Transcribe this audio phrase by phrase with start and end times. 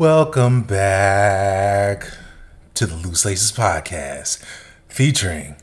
[0.00, 2.10] Welcome back
[2.72, 4.42] to the Loose Laces Podcast,
[4.88, 5.56] featuring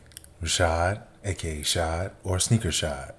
[0.43, 3.15] Rashad, aka Shad, or Sneaker Shad,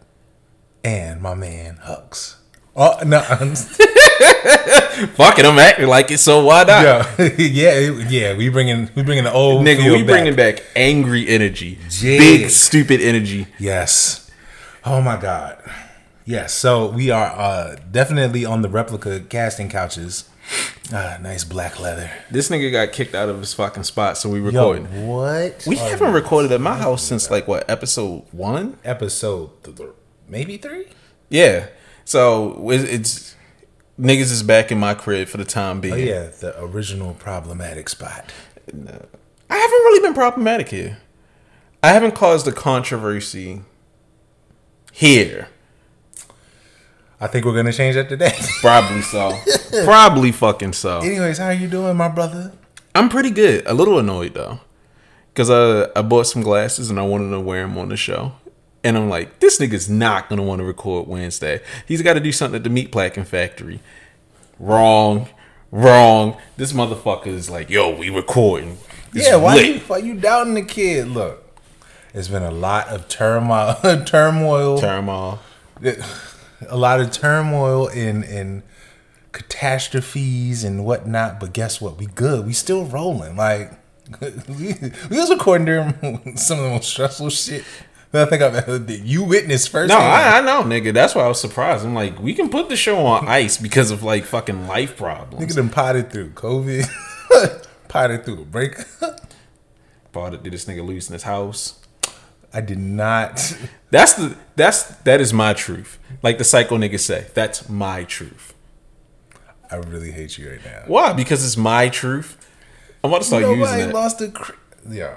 [0.84, 2.36] and my man Hux.
[2.76, 3.20] Oh no,
[5.16, 6.84] Fuck it, I'm acting like it, so why not?
[6.84, 7.78] yeah, yeah,
[8.08, 8.36] yeah.
[8.36, 12.18] We bringing we bringing the old Nigga, we bringing back angry energy, Yeah.
[12.18, 13.48] big stupid energy.
[13.58, 14.30] Yes.
[14.84, 15.58] Oh my God.
[16.24, 16.54] Yes.
[16.54, 20.28] So we are uh, definitely on the replica casting couches.
[20.92, 22.10] Ah, nice black leather.
[22.30, 25.64] This nigga got kicked out of his fucking spot, so we Yo, what?
[25.66, 28.78] we are haven't recorded at my house since like what episode one?
[28.84, 29.90] episode th- th-
[30.28, 30.86] maybe three.
[31.28, 31.66] Yeah.
[32.06, 33.36] So it's, it's
[34.00, 35.92] niggas is back in my crib for the time being.
[35.94, 38.32] Oh yeah, the original problematic spot.
[38.72, 39.04] No.
[39.50, 40.98] I haven't really been problematic here.
[41.82, 43.60] I haven't caused a controversy
[44.92, 45.48] here.
[47.20, 48.36] I think we're gonna change that today.
[48.60, 49.36] Probably so.
[49.84, 51.00] Probably fucking so.
[51.00, 52.52] Anyways, how are you doing, my brother?
[52.94, 53.66] I'm pretty good.
[53.66, 54.60] A little annoyed though,
[55.32, 58.32] because I I bought some glasses and I wanted to wear them on the show,
[58.84, 61.60] and I'm like, this nigga's not gonna want to record Wednesday.
[61.86, 63.80] He's got to do something at the meat placking factory.
[64.60, 65.28] Wrong,
[65.70, 66.36] wrong.
[66.56, 68.78] This motherfucker is like, yo, we recording.
[69.14, 69.66] It's yeah, why lit.
[69.66, 71.08] you why you doubting the kid?
[71.08, 71.44] Look,
[72.14, 75.40] it's been a lot of turmoil, turmoil, turmoil?
[76.66, 78.62] A lot of turmoil and and
[79.32, 81.40] catastrophes and whatnot.
[81.40, 81.98] But guess what?
[81.98, 82.46] We good.
[82.46, 83.36] We still rolling.
[83.36, 83.72] Like
[84.20, 84.74] we,
[85.10, 85.92] we was recording during
[86.36, 87.64] some of the most stressful shit
[88.12, 89.04] that I think I've ever did.
[89.04, 89.90] You witnessed first.
[89.90, 90.94] No, I, I know, nigga.
[90.94, 91.84] That's why I was surprised.
[91.84, 95.44] I'm like, we can put the show on ice because of like fucking life problems.
[95.44, 99.20] Nigga done potted through COVID, potted through a breakup.
[100.12, 100.42] Bought it.
[100.42, 101.78] Did this nigga lose in his house?
[102.52, 103.54] I did not.
[103.90, 105.98] That's the that's that is my truth.
[106.22, 108.52] Like the psycho niggas say, that's my truth.
[109.70, 110.82] I really hate you right now.
[110.86, 111.14] Why?
[111.14, 112.36] Because it's my truth.
[113.02, 113.94] I'm about to start Nobody using it.
[113.94, 114.28] lost a.
[114.28, 114.52] Cr-
[114.90, 115.14] yeah.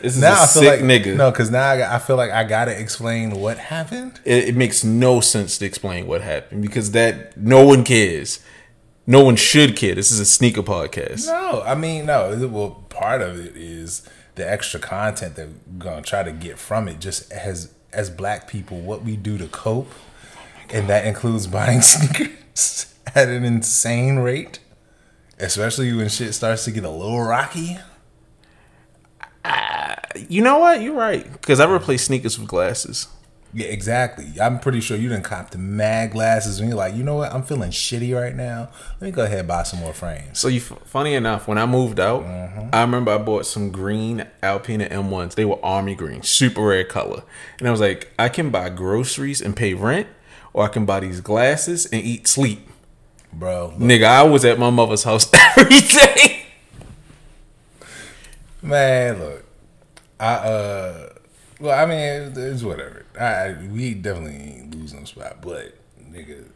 [0.00, 1.14] This is Now a I feel sick like nigga.
[1.16, 4.18] no, because now I, I feel like I gotta explain what happened.
[4.24, 8.40] It, it makes no sense to explain what happened because that no one cares.
[9.06, 9.94] No one should care.
[9.94, 11.26] This is a sneaker podcast.
[11.26, 12.48] No, I mean no.
[12.50, 16.88] Well, part of it is the extra content that we're gonna try to get from
[16.88, 17.00] it.
[17.00, 19.90] Just as as black people, what we do to cope,
[20.70, 24.58] and that includes buying sneakers at an insane rate,
[25.38, 27.78] especially when shit starts to get a little rocky.
[29.44, 29.94] Uh,
[30.28, 30.80] you know what?
[30.80, 31.30] You're right.
[31.30, 33.08] Because I replace sneakers with glasses.
[33.56, 34.26] Yeah, exactly.
[34.42, 37.32] I'm pretty sure you didn't cop the mag glasses and you're like, you know what?
[37.32, 38.68] I'm feeling shitty right now.
[39.00, 40.40] Let me go ahead and buy some more frames.
[40.40, 42.70] So you, funny enough, when I moved out, Mm-hmm.
[42.72, 45.34] I remember I bought some green Alpina M1s.
[45.36, 47.22] They were army green, super rare color.
[47.60, 50.08] And I was like, I can buy groceries and pay rent,
[50.52, 52.68] or I can buy these glasses and eat sleep.
[53.32, 56.46] Bro, look, Nigga, I was at my mother's house every day.
[58.62, 59.44] man, look.
[60.20, 61.08] I uh
[61.60, 63.04] well, I mean, it's, it's whatever.
[63.18, 65.74] I we definitely ain't losing no spot, but
[66.10, 66.46] nigga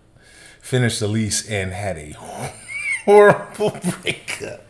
[0.61, 2.13] finished the lease and had a
[3.05, 4.65] horrible breakup.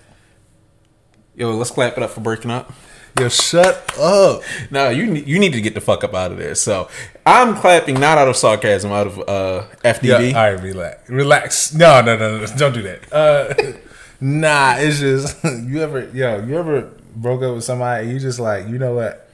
[1.35, 2.73] Yo, let's clap it up for breaking up.
[3.19, 4.43] Yo, shut up.
[4.71, 6.55] No, you you need to get the fuck up out of there.
[6.55, 6.89] So
[7.27, 9.67] I'm clapping not out of sarcasm, out of uh,
[10.03, 11.11] Yeah, all right, relax.
[11.11, 11.75] Relax.
[11.75, 13.13] No, no, no, no, don't do that.
[13.13, 13.55] Uh
[14.21, 18.39] nah, it's just you ever yo, you ever broke up with somebody and you just
[18.39, 19.28] like, you know what?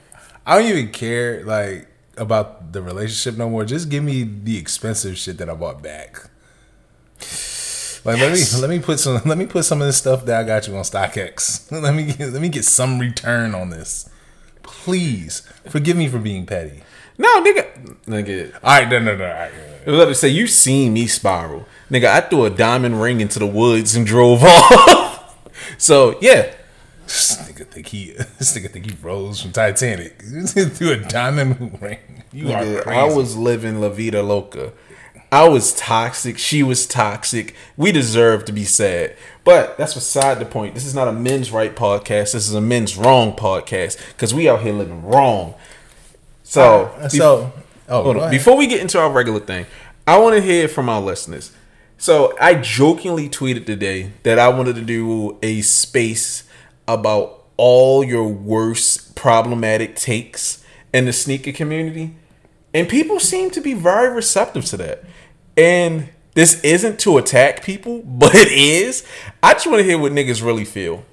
[0.45, 3.65] I don't even care like about the relationship no more.
[3.65, 6.29] Just give me the expensive shit that I bought back.
[8.05, 10.39] Like let me let me put some let me put some of this stuff that
[10.39, 11.71] I got you on StockX.
[11.81, 14.07] Let me get, let me get some return on this.
[14.61, 16.83] Please forgive me for being petty.
[17.17, 18.53] no, nigga, nigga.
[18.63, 19.25] All right, no, no, no.
[19.25, 19.51] All right,
[19.87, 22.05] I was about to say you seen me spiral, nigga.
[22.05, 25.35] I threw a diamond ring into the woods and drove off.
[25.79, 26.53] so yeah,
[27.05, 31.99] This nigga think he this nigga think he rose from Titanic through a diamond ring.
[32.31, 32.99] You nigga, are crazy.
[32.99, 34.73] I was living la vida loca.
[35.31, 36.37] I was toxic.
[36.37, 37.55] She was toxic.
[37.75, 39.15] We deserve to be sad.
[39.43, 40.75] But that's beside the point.
[40.75, 42.31] This is not a men's right podcast.
[42.33, 45.55] This is a men's wrong podcast because we out here living wrong.
[46.43, 47.51] So, ah, so
[47.89, 48.17] oh, Hold go on.
[48.17, 48.31] ahead.
[48.31, 49.65] Before we get into our regular thing,
[50.07, 51.51] I want to hear from our listeners.
[51.97, 56.43] So I jokingly tweeted today that I wanted to do a space
[56.87, 62.15] about all your worst problematic takes in the sneaker community.
[62.73, 65.03] And people seem to be very receptive to that.
[65.55, 69.05] And this isn't to attack people, but it is.
[69.41, 71.05] I just want to hear what niggas really feel.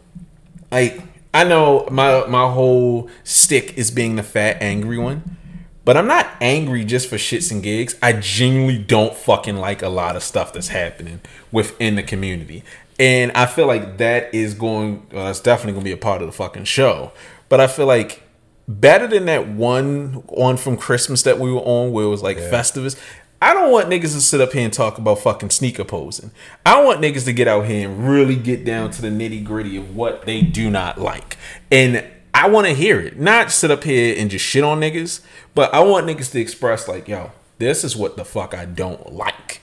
[0.70, 1.00] Like,
[1.34, 5.38] I know my my whole stick is being the fat angry one.
[5.84, 7.96] But I'm not angry just for shits and gigs.
[8.00, 11.20] I genuinely don't fucking like a lot of stuff that's happening
[11.50, 12.62] within the community.
[12.98, 15.06] And I feel like that is going.
[15.10, 17.12] That's definitely going to be a part of the fucking show.
[17.48, 18.22] But I feel like
[18.68, 22.36] better than that one one from Christmas that we were on, where it was like
[22.36, 22.98] Festivus.
[23.40, 26.30] I don't want niggas to sit up here and talk about fucking sneaker posing.
[26.64, 29.76] I want niggas to get out here and really get down to the nitty gritty
[29.76, 31.36] of what they do not like.
[31.68, 33.18] And I want to hear it.
[33.18, 35.22] Not sit up here and just shit on niggas,
[35.56, 39.12] but I want niggas to express, like, yo, this is what the fuck I don't
[39.12, 39.61] like.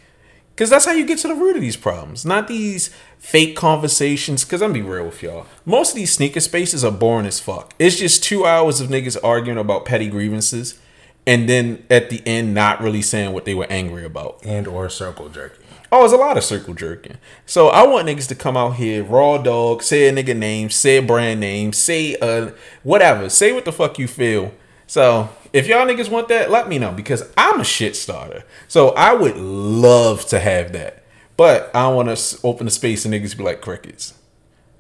[0.60, 2.26] Because that's how you get to the root of these problems.
[2.26, 4.44] Not these fake conversations.
[4.44, 5.46] Because I'm be real with y'all.
[5.64, 7.74] Most of these sneaker spaces are boring as fuck.
[7.80, 10.78] It's just two hours of niggas arguing about petty grievances.
[11.26, 14.42] And then at the end, not really saying what they were angry about.
[14.44, 15.66] and or circle jerking.
[15.94, 17.16] Oh, it's a lot of circle jerking.
[17.46, 20.98] So I want niggas to come out here, raw dog, say a nigga name, say
[20.98, 22.52] a brand name, say uh
[22.84, 24.54] whatever, say what the fuck you feel.
[24.88, 28.44] So if y'all niggas want that, let me know because I'm a shit starter.
[28.68, 31.04] So I would love to have that,
[31.38, 34.14] but I want to open the space and niggas be like crickets,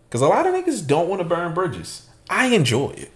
[0.07, 2.07] because a lot of niggas don't want to burn bridges.
[2.29, 3.11] I enjoy it.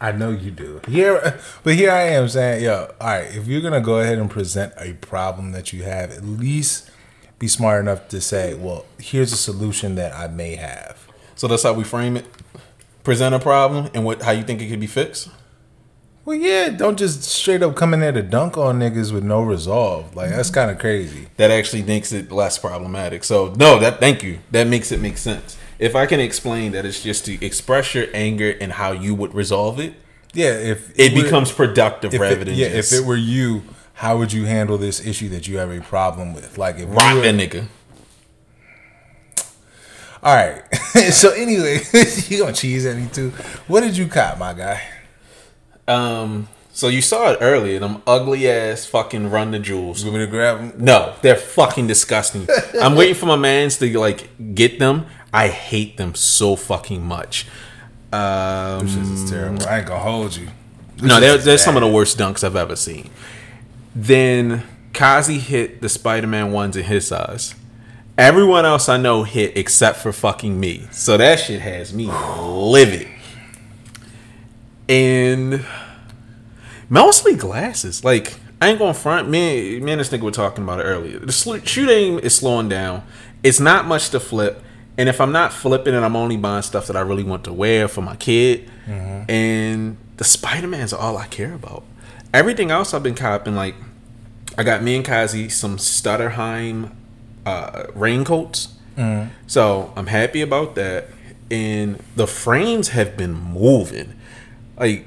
[0.00, 0.80] I know you do.
[0.88, 4.30] Here, but here I am saying, yo, all right, if you're gonna go ahead and
[4.30, 6.90] present a problem that you have, at least
[7.38, 11.06] be smart enough to say, well, here's a solution that I may have.
[11.34, 12.26] So that's how we frame it.
[13.04, 15.28] Present a problem and what how you think it could be fixed.
[16.26, 19.42] Well, yeah, don't just straight up come in there to dunk on niggas with no
[19.42, 20.16] resolve.
[20.16, 20.54] Like that's mm-hmm.
[20.54, 21.28] kind of crazy.
[21.36, 23.22] that actually makes it less problematic.
[23.22, 24.40] So no, that thank you.
[24.50, 25.56] That makes it make sense.
[25.78, 29.34] If I can explain that it's just to express your anger and how you would
[29.34, 29.94] resolve it,
[30.32, 33.14] Yeah, if it were- becomes productive if rather it, than yeah, just if it were
[33.14, 33.62] you,
[33.94, 36.58] how would you handle this issue that you have a problem with?
[36.58, 37.66] Like if rock were- that nigga.
[40.24, 40.64] All right.
[41.12, 41.82] so anyway,
[42.26, 43.30] you gonna cheese at me too?
[43.68, 44.82] What did you cop, my guy?
[45.88, 47.78] Um, so you saw it earlier.
[47.78, 50.04] Them ugly ass fucking run the jewels.
[50.04, 50.72] You want me to grab them?
[50.84, 52.46] No, they're fucking disgusting.
[52.80, 55.06] I'm waiting for my mans to like get them.
[55.32, 57.46] I hate them so fucking much.
[58.12, 59.66] Um, This is terrible.
[59.66, 60.48] I ain't gonna hold you.
[61.02, 63.10] No, This they're, they're some of the worst dunks I've ever seen.
[63.94, 64.62] Then
[64.92, 67.54] Kazi hit the Spider Man ones in his size.
[68.18, 70.86] Everyone else I know hit except for fucking me.
[70.90, 73.08] So that shit has me livid.
[74.88, 75.64] And
[76.88, 78.04] mostly glasses.
[78.04, 79.28] Like, I ain't going front.
[79.28, 81.18] Me, me and this nigga were talking about it earlier.
[81.18, 83.02] The sl- shooting is slowing down.
[83.42, 84.62] It's not much to flip.
[84.98, 87.52] And if I'm not flipping it, I'm only buying stuff that I really want to
[87.52, 88.70] wear for my kid.
[89.28, 91.84] And the Spider Man's all I care about.
[92.32, 93.74] Everything else I've been copping, like,
[94.56, 96.92] I got me and Kazi some Stutterheim
[97.44, 98.68] uh, raincoats.
[99.46, 101.08] So I'm happy about that.
[101.50, 104.14] And the frames have been moving.
[104.78, 105.06] Like,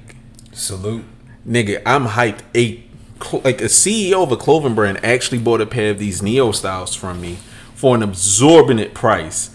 [0.51, 1.05] Salute.
[1.47, 2.41] nigga, I'm hyped.
[2.55, 2.83] A
[3.43, 6.95] like a CEO of a clothing brand actually bought a pair of these Neo styles
[6.95, 7.37] from me
[7.75, 9.53] for an absorbent price.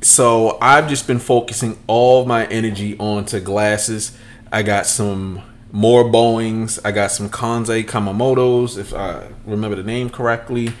[0.00, 4.16] So I've just been focusing all my energy onto glasses.
[4.50, 6.78] I got some more Boeings.
[6.84, 10.72] I got some Kanze Kamamotos, if I remember the name correctly.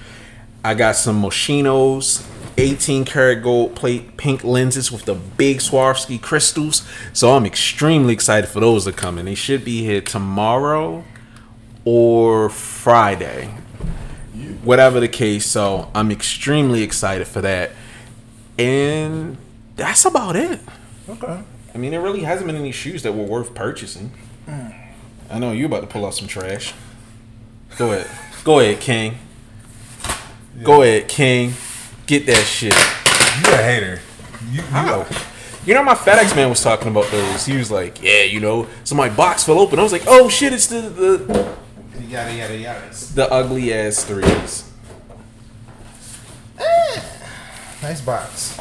[0.64, 2.26] I got some Moschinos,
[2.58, 6.86] 18 karat gold plate pink lenses with the big Swarovski crystals.
[7.12, 9.26] So I'm extremely excited for those to come in.
[9.26, 11.04] They should be here tomorrow
[11.84, 13.54] or Friday.
[14.62, 17.72] Whatever the case, so I'm extremely excited for that.
[18.58, 19.36] And
[19.76, 20.60] that's about it.
[21.08, 21.42] Okay.
[21.74, 24.12] I mean, there really hasn't been any shoes that were worth purchasing.
[24.46, 26.74] I know you're about to pull out some trash.
[27.78, 28.10] Go ahead.
[28.44, 29.18] Go ahead, King.
[30.62, 31.54] Go ahead, King.
[32.06, 32.74] Get that shit.
[32.74, 34.00] You a hater.
[34.50, 35.06] You, you How?
[35.64, 37.46] You know, my FedEx man was talking about those.
[37.46, 40.28] He was like, "Yeah, you know, so my box fell open." I was like, "Oh
[40.28, 41.54] shit, it's the the,
[42.08, 42.80] Yada yada yada.
[43.14, 44.68] the ugly ass threes."
[46.58, 47.00] Eh,
[47.82, 48.58] nice box.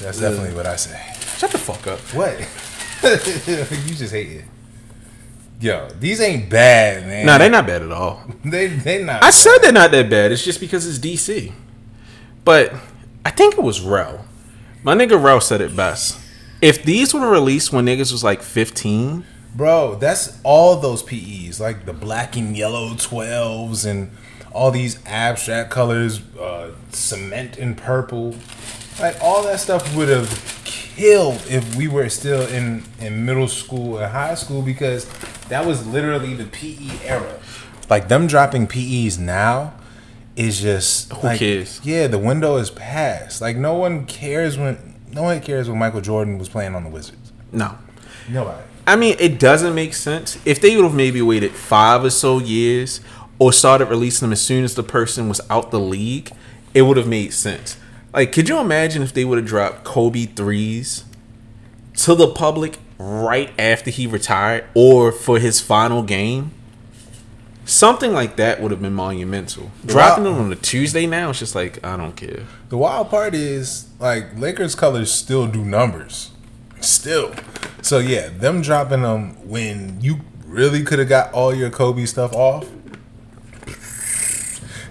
[0.00, 1.00] That's definitely what I say.
[1.36, 1.98] Shut the fuck up.
[2.14, 2.38] What?
[3.88, 4.44] you just hate it.
[5.64, 7.24] Yo, these ain't bad, man.
[7.24, 8.22] Nah, they're not bad at all.
[8.44, 9.24] They they not.
[9.24, 10.30] I said they're not that bad.
[10.30, 11.54] It's just because it's DC.
[12.44, 12.74] But
[13.24, 14.26] I think it was Rel.
[14.82, 16.20] My nigga Rel said it best.
[16.60, 21.86] If these were released when niggas was like 15, Bro, that's all those PEs, like
[21.86, 24.10] the black and yellow 12s and
[24.52, 28.34] all these abstract colors, uh, cement and purple.
[29.00, 30.28] Like all that stuff would have
[30.64, 35.08] killed if we were still in, in middle school and high school because
[35.48, 37.38] that was literally the PE era.
[37.90, 39.74] Like them dropping PEs now
[40.36, 41.80] is just Who like, cares?
[41.84, 43.40] Yeah, the window is past.
[43.40, 46.90] Like no one cares when no one cares when Michael Jordan was playing on the
[46.90, 47.32] Wizards.
[47.52, 47.78] no.
[48.28, 48.62] Nobody.
[48.86, 50.38] I mean, it doesn't make sense.
[50.46, 53.00] If they would have maybe waited five or so years
[53.38, 56.30] or started releasing them as soon as the person was out the league,
[56.72, 57.76] it would have made sense.
[58.14, 61.04] Like, could you imagine if they would have dropped Kobe threes
[61.98, 66.52] to the public right after he retired or for his final game?
[67.66, 69.70] Something like that would have been monumental.
[69.86, 72.44] Dropping them on a Tuesday now, it's just like I don't care.
[72.68, 76.30] The wild part is like Lakers colors still do numbers,
[76.80, 77.34] still.
[77.80, 82.34] So yeah, them dropping them when you really could have got all your Kobe stuff
[82.34, 82.68] off.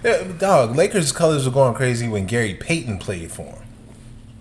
[0.02, 3.62] Yeah, dog, Lakers colors were going crazy when Gary Payton played for him.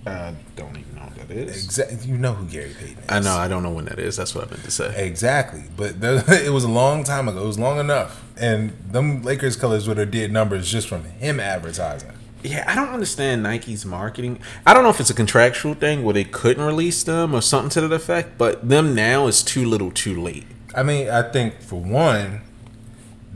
[0.05, 0.92] I don't even know what
[1.27, 1.65] that is.
[1.65, 3.09] Exactly, you know who Gary Payton is.
[3.09, 3.35] I know.
[3.35, 4.17] I don't know when that is.
[4.17, 5.05] That's what I meant to say.
[5.05, 7.43] Exactly, but the, it was a long time ago.
[7.43, 11.39] It was long enough, and them Lakers colors would have did numbers just from him
[11.39, 12.11] advertising.
[12.43, 14.39] Yeah, I don't understand Nike's marketing.
[14.65, 17.69] I don't know if it's a contractual thing where they couldn't release them or something
[17.71, 20.45] to that effect, but them now is too little, too late.
[20.75, 22.41] I mean, I think for one,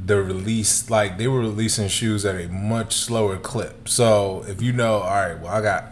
[0.08, 3.88] the release like they were releasing shoes at a much slower clip.
[3.88, 5.86] So if you know, all right, well, I got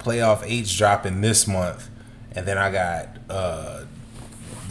[0.00, 1.88] playoff H dropping this month,
[2.32, 3.84] and then I got uh,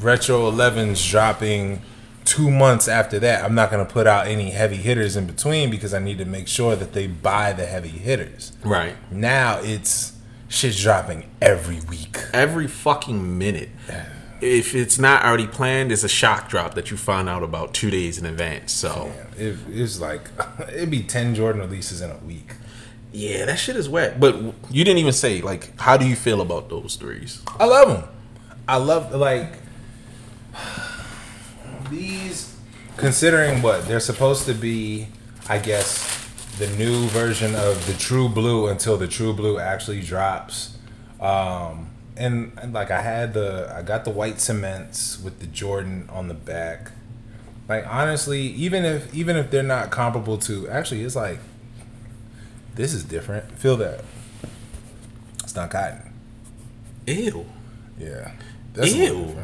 [0.01, 1.81] retro 11s dropping
[2.25, 3.43] two months after that.
[3.43, 6.47] I'm not gonna put out any heavy hitters in between because I need to make
[6.47, 8.51] sure that they buy the heavy hitters.
[8.63, 8.95] Right.
[9.11, 10.13] Now it's
[10.47, 12.17] shit's dropping every week.
[12.33, 13.69] Every fucking minute.
[14.41, 17.89] If it's not already planned, it's a shock drop that you find out about two
[17.89, 18.71] days in advance.
[18.71, 20.29] So It, it's like
[20.69, 22.53] it'd be ten Jordan releases in a week.
[23.11, 24.19] Yeah, that shit is wet.
[24.19, 24.35] But
[24.69, 27.41] you didn't even say like, how do you feel about those threes?
[27.59, 28.09] I love them.
[28.67, 29.53] I love like
[31.89, 32.55] these.
[32.97, 35.07] Considering what they're supposed to be,
[35.47, 36.17] I guess
[36.57, 40.77] the new version of the True Blue until the True Blue actually drops.
[41.21, 46.09] Um, and, and like I had the, I got the white cements with the Jordan
[46.11, 46.91] on the back.
[47.69, 51.39] Like honestly, even if even if they're not comparable to, actually, it's like
[52.79, 53.51] this is different.
[53.59, 54.05] Feel that.
[55.43, 56.13] It's not cotton.
[57.05, 57.45] Ew.
[57.99, 58.31] Yeah.
[58.71, 59.35] That's Ew.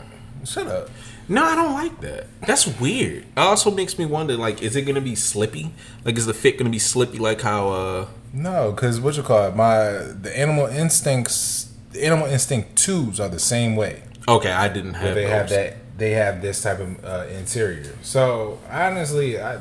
[0.46, 0.90] Shut up.
[1.28, 2.28] No, I don't like that.
[2.48, 3.24] That's weird.
[3.24, 5.72] It also makes me wonder, like, is it gonna be slippy?
[6.06, 9.50] Like, is the fit gonna be slippy like how uh No, because what you call
[9.50, 9.82] it, my
[10.22, 14.04] the animal instincts, the animal instinct twos are the same way.
[14.30, 15.32] Okay, I didn't have they those.
[15.32, 15.78] have that.
[15.98, 17.96] They have this type of uh, interior.
[18.02, 19.60] So honestly, I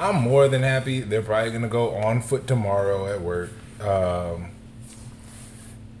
[0.00, 1.00] I'm more than happy.
[1.00, 3.50] They're probably gonna go on foot tomorrow at work.
[3.80, 4.50] Um,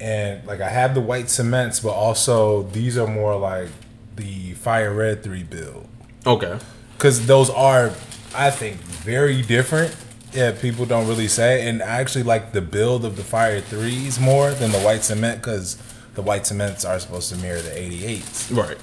[0.00, 3.68] and like I have the white cements, but also these are more like
[4.16, 5.86] the fire red three build.
[6.26, 6.58] Okay.
[6.94, 7.92] because those are,
[8.34, 9.94] I think, very different.
[10.32, 14.20] Yeah, people don't really say, and I actually like the build of the Fire Threes
[14.20, 15.78] more than the White Cement because
[16.14, 18.54] the White Cements are supposed to mirror the 88s.
[18.54, 18.76] Right.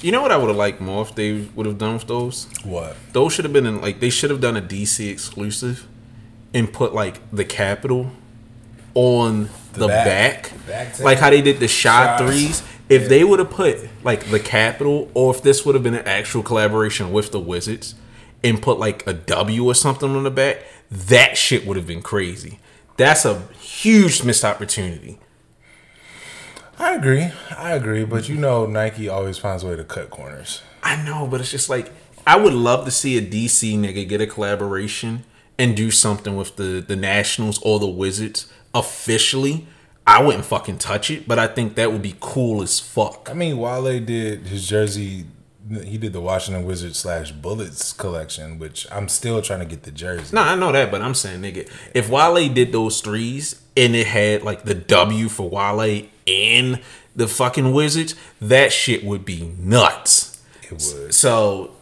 [0.00, 2.46] You know what I would have liked more if they would have done with those?
[2.64, 2.96] What?
[3.12, 5.86] Those should have been in like they should have done a DC exclusive
[6.54, 8.12] and put like the capital
[8.94, 10.66] on the, The back, back.
[10.92, 12.30] Back like how they did the shot Shots.
[12.30, 12.62] threes.
[12.88, 13.08] If Yeah.
[13.08, 16.42] they would have put like the capital, or if this would have been an actual
[16.42, 17.94] collaboration with the Wizards,
[18.44, 20.58] and put like a W or something on the back,
[20.90, 22.60] that shit would have been crazy.
[22.96, 25.18] That's a huge missed opportunity.
[26.78, 27.30] I agree.
[27.56, 30.62] I agree, but you know, Nike always finds a way to cut corners.
[30.82, 31.90] I know, but it's just like
[32.26, 35.24] I would love to see a DC nigga get a collaboration
[35.58, 39.66] and do something with the the Nationals or the Wizards officially.
[40.06, 43.28] I wouldn't fucking touch it, but I think that would be cool as fuck.
[43.30, 45.26] I mean, Wale did his jersey.
[45.84, 49.90] He did the Washington Wizards slash Bullets collection, which I'm still trying to get the
[49.90, 50.34] jersey.
[50.34, 54.06] No, I know that, but I'm saying, nigga, if Wale did those threes and it
[54.06, 56.80] had like the W for Wale and
[57.14, 60.42] the fucking Wizards, that shit would be nuts.
[60.64, 61.14] It would.
[61.14, 61.72] So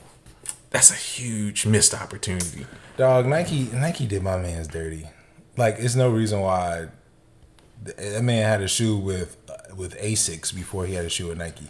[0.71, 2.67] that's a huge missed opportunity.
[2.97, 5.09] Dog, Nike Nike did my man's dirty.
[5.57, 6.88] Like, it's no reason why
[7.83, 9.37] that man had a shoe with
[9.75, 11.69] with Asics before he had a shoe with Nike.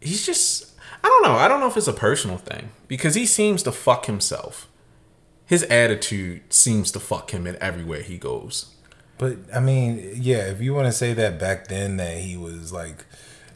[0.00, 0.72] he's just
[1.02, 1.36] I don't know.
[1.36, 4.68] I don't know if it's a personal thing because he seems to fuck himself.
[5.46, 8.74] His attitude seems to fuck him in everywhere he goes.
[9.18, 12.72] But I mean, yeah, if you want to say that back then that he was
[12.72, 13.04] like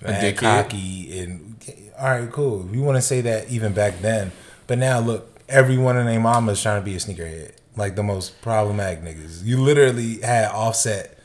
[0.02, 1.56] mad cocky and
[1.98, 2.66] all right, cool.
[2.68, 4.32] If you want to say that even back then,
[4.66, 8.02] but now look, everyone and their mama is trying to be a sneakerhead, like the
[8.02, 9.44] most problematic niggas.
[9.44, 11.18] You literally had Offset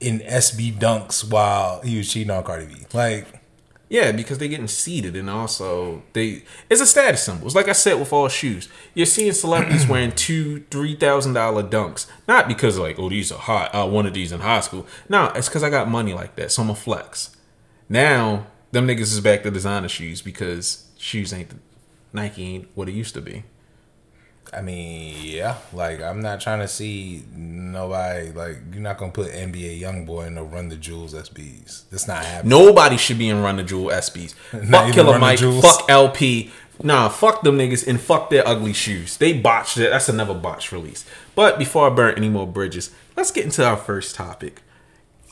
[0.00, 2.74] in SB dunks while he was cheating on Cardi B.
[2.92, 3.39] Like,
[3.90, 7.46] Yeah, because they're getting seated and also they it's a status symbol.
[7.46, 8.68] It's like I said with all shoes.
[8.94, 12.06] You're seeing celebrities wearing two, three thousand dollar dunks.
[12.28, 14.86] Not because like, oh these are hot, uh, one of these in high school.
[15.08, 17.36] No, it's because I got money like that, so I'm a flex.
[17.88, 21.50] Now, them niggas is back to designer shoes because shoes ain't
[22.12, 23.42] Nike ain't what it used to be.
[24.52, 25.58] I mean, yeah.
[25.72, 28.32] Like I'm not trying to see nobody.
[28.32, 31.84] Like you're not gonna put NBA young boy in the Run the Jewels SBs.
[31.90, 32.50] That's not happening.
[32.50, 34.34] Nobody should be in Run the Jewel SBs.
[34.68, 35.38] Not fuck Killer Mike.
[35.38, 36.50] Fuck El-P.
[36.82, 39.18] Nah, fuck them niggas and fuck their ugly shoes.
[39.18, 39.90] They botched it.
[39.90, 41.04] That's another botched release.
[41.34, 44.62] But before I burn any more bridges, let's get into our first topic.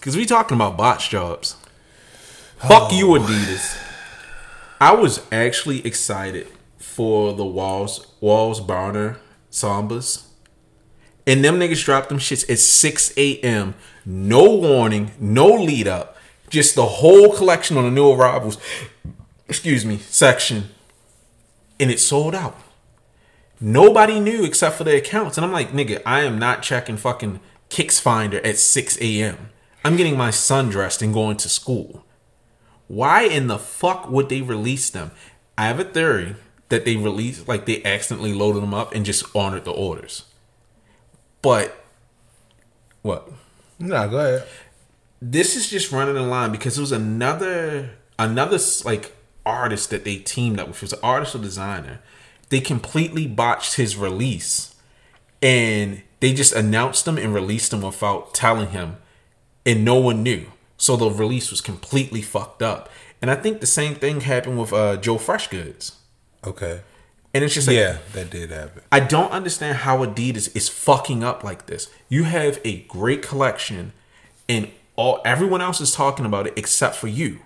[0.02, 1.56] Cause we talking about botch jobs.
[2.58, 3.18] Fuck you, Oh.
[3.18, 3.76] Adidas.
[4.80, 6.46] I was actually excited
[6.78, 9.18] for the Wales Wales Bonner
[9.50, 10.24] Sambas.
[11.26, 13.74] And them niggas dropped them shits at 6 a.m.
[14.06, 16.16] No warning, no lead up.
[16.48, 18.56] Just the whole collection on the new arrivals,
[19.46, 20.70] excuse me, section.
[21.78, 22.58] And it sold out.
[23.60, 25.36] Nobody knew except for the accounts.
[25.36, 29.50] And I'm like, nigga, I am not checking fucking Kicks Finder at 6 a.m.
[29.84, 32.04] I'm getting my son dressed and going to school.
[32.86, 35.10] Why in the fuck would they release them?
[35.58, 36.36] I have a theory
[36.68, 40.24] that they released, like they accidentally loaded them up and just honored the orders.
[41.42, 41.84] But
[43.02, 43.30] what?
[43.78, 44.48] No, go ahead.
[45.20, 49.14] This is just running the line because it was another another like
[49.46, 50.76] artist that they teamed up with.
[50.76, 52.00] It was an artist or designer.
[52.50, 54.74] They completely botched his release,
[55.42, 58.96] and they just announced them and released them without telling him,
[59.66, 60.46] and no one knew.
[60.76, 62.88] So the release was completely fucked up.
[63.20, 65.94] And I think the same thing happened with uh, Joe Freshgoods.
[66.46, 66.80] Okay.
[67.34, 68.82] And it's just like Yeah, that did happen.
[68.90, 71.90] I don't understand how Adidas is fucking up like this.
[72.08, 73.92] You have a great collection,
[74.48, 77.40] and all everyone else is talking about it except for you.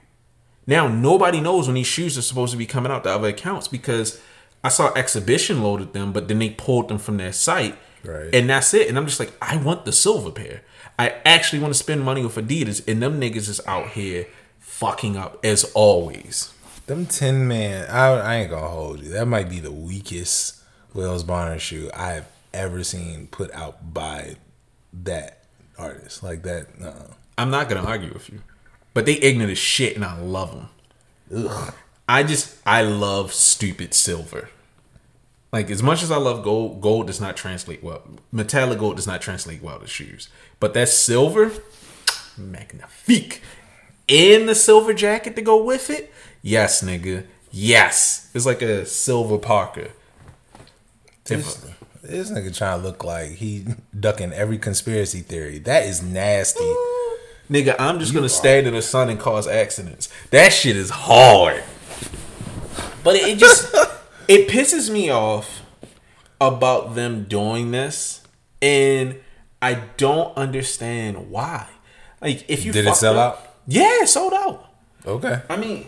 [0.67, 3.67] Now nobody knows when these shoes are supposed to be coming out to other accounts
[3.67, 4.21] because
[4.63, 8.33] I saw Exhibition loaded them, but then they pulled them from their site, Right.
[8.33, 8.89] and that's it.
[8.89, 10.63] And I'm just like, I want the silver pair.
[10.99, 14.27] I actually want to spend money with Adidas, and them niggas is out here
[14.61, 16.53] fucking up as always.
[16.87, 19.11] Them ten man, I, I ain't gonna hold you.
[19.11, 20.63] That might be the weakest
[20.95, 24.37] Wales Bonner shoe I've ever seen put out by
[24.93, 25.45] that
[25.79, 26.23] artist.
[26.23, 26.81] Like that.
[26.81, 26.95] No.
[27.39, 28.41] I'm not gonna argue with you,
[28.95, 30.69] but they ignorant as shit, and I love
[31.31, 31.75] them.
[32.09, 34.51] I just I love stupid silver.
[35.53, 38.03] Like as much as I love gold, gold does not translate well.
[38.33, 40.29] Metallic gold does not translate well to shoes,
[40.61, 41.53] but that silver,
[42.37, 43.41] magnifique,
[44.09, 46.12] and the silver jacket to go with it.
[46.43, 47.25] Yes, nigga.
[47.51, 49.91] Yes, it's like a silver Parker.
[51.25, 51.65] This,
[52.03, 53.65] this nigga trying to look like he
[53.99, 55.59] ducking every conspiracy theory.
[55.59, 56.65] That is nasty.
[57.51, 60.09] Nigga, I'm just gonna stand in the sun and cause accidents.
[60.31, 61.63] That shit is hard.
[63.05, 63.73] But it just
[64.29, 65.61] it pisses me off
[66.41, 68.23] about them doing this,
[68.61, 69.17] and
[69.61, 71.69] I don't understand why.
[72.21, 73.55] Like, if you Did it sell up- out?
[73.67, 74.69] Yeah, it sold out.
[75.07, 75.43] Okay.
[75.49, 75.87] I mean,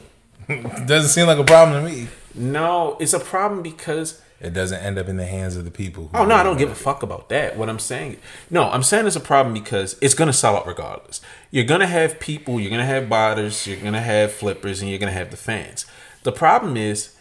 [0.87, 2.09] Doesn't seem like a problem to me.
[2.35, 6.09] no, it's a problem because It doesn't end up in the hands of the people.
[6.09, 7.57] who Oh no, I don't give a fuck about that.
[7.57, 8.18] What I'm saying,
[8.50, 11.20] no, I'm saying it's a problem because it's gonna sell out regardless.
[11.50, 15.12] You're gonna have people, you're gonna have buyers, you're gonna have flippers, and you're gonna
[15.12, 15.87] have the fans.
[16.24, 17.14] The problem is,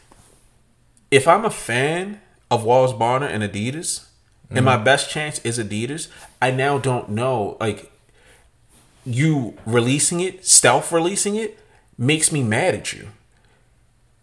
[1.11, 4.07] if I'm a fan of Wales Bonner and Adidas,
[4.49, 4.83] and my mm-hmm.
[4.83, 6.09] best chance is Adidas,
[6.41, 7.91] I now don't know like
[9.05, 11.57] you releasing it, stealth releasing it,
[11.97, 13.09] makes me mad at you.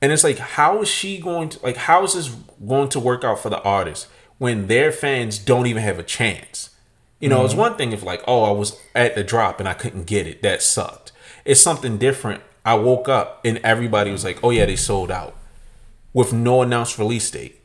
[0.02, 1.76] And it's like, how is she going to like?
[1.76, 2.28] How is this
[2.66, 6.70] going to work out for the artist when their fans don't even have a chance?
[7.20, 9.74] You know, it's one thing if like, oh, I was at the drop and I
[9.74, 10.40] couldn't get it.
[10.40, 11.12] That sucked.
[11.44, 12.42] It's something different.
[12.64, 15.36] I woke up and everybody was like, oh yeah, they sold out
[16.12, 17.60] with no announced release date.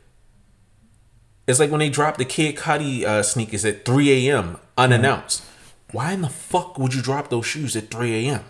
[1.47, 4.57] It's like when they dropped the Kid Cudi uh, sneakers at 3 a.m.
[4.77, 5.43] unannounced.
[5.91, 8.43] Why in the fuck would you drop those shoes at 3 a.m.?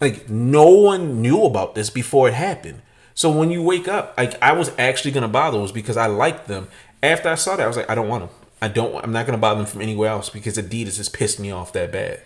[0.00, 2.82] Like no one knew about this before it happened.
[3.14, 6.48] So when you wake up, like I was actually gonna buy those because I liked
[6.48, 6.68] them.
[7.02, 8.36] After I saw that, I was like, I don't want them.
[8.60, 8.94] I don't.
[9.04, 11.92] I'm not gonna buy them from anywhere else because Adidas has pissed me off that
[11.92, 12.20] bad.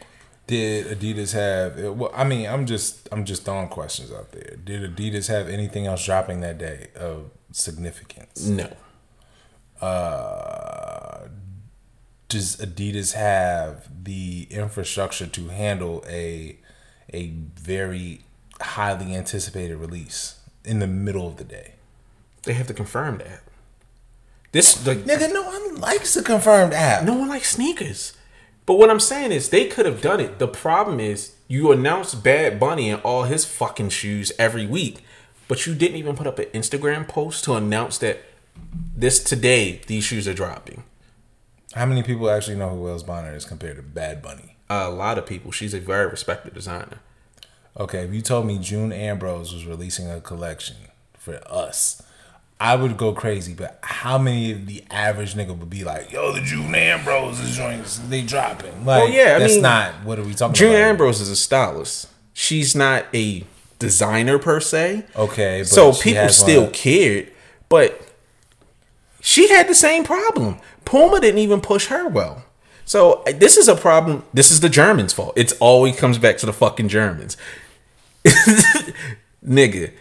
[0.47, 1.97] Did Adidas have?
[1.97, 4.57] Well, I mean, I'm just I'm just throwing questions out there.
[4.65, 8.47] Did Adidas have anything else dropping that day of significance?
[8.47, 8.73] No.
[9.81, 11.29] Uh,
[12.29, 16.59] does Adidas have the infrastructure to handle a
[17.13, 18.23] a very
[18.61, 21.75] highly anticipated release in the middle of the day?
[22.45, 23.43] They have to confirm that.
[24.53, 27.05] This like Nigga, no one likes a confirmed app.
[27.05, 28.15] no one likes sneakers.
[28.65, 30.39] But what I'm saying is they could have done it.
[30.39, 35.03] The problem is you announce Bad Bunny and all his fucking shoes every week,
[35.49, 38.21] but you didn't even put up an Instagram post to announce that
[38.95, 40.83] this today these shoes are dropping.
[41.75, 44.58] How many people actually know who Wales Bonner is compared to Bad Bunny?
[44.71, 45.51] A lot of people.
[45.51, 46.99] She's a very respected designer.
[47.79, 50.77] Okay, if you told me June Ambrose was releasing a collection
[51.17, 52.03] for us,
[52.61, 56.33] I would go crazy, but how many of the average nigga would be like, "Yo,
[56.33, 58.85] the June Ambrose is joints they dropping"?
[58.85, 60.79] Like, Well, yeah, I that's mean, not what are we talking June about?
[60.79, 62.09] June Ambrose is a stylist.
[62.35, 63.45] She's not a
[63.79, 65.05] designer per se.
[65.15, 66.73] Okay, but so people still one.
[66.73, 67.31] cared,
[67.69, 68.01] but
[69.21, 70.59] she had the same problem.
[70.85, 72.43] Puma didn't even push her well.
[72.89, 74.25] So this is a problem.
[74.33, 75.35] This is the Germans' fault.
[75.37, 77.37] It's always comes back to the fucking Germans.
[79.47, 79.93] Nigga.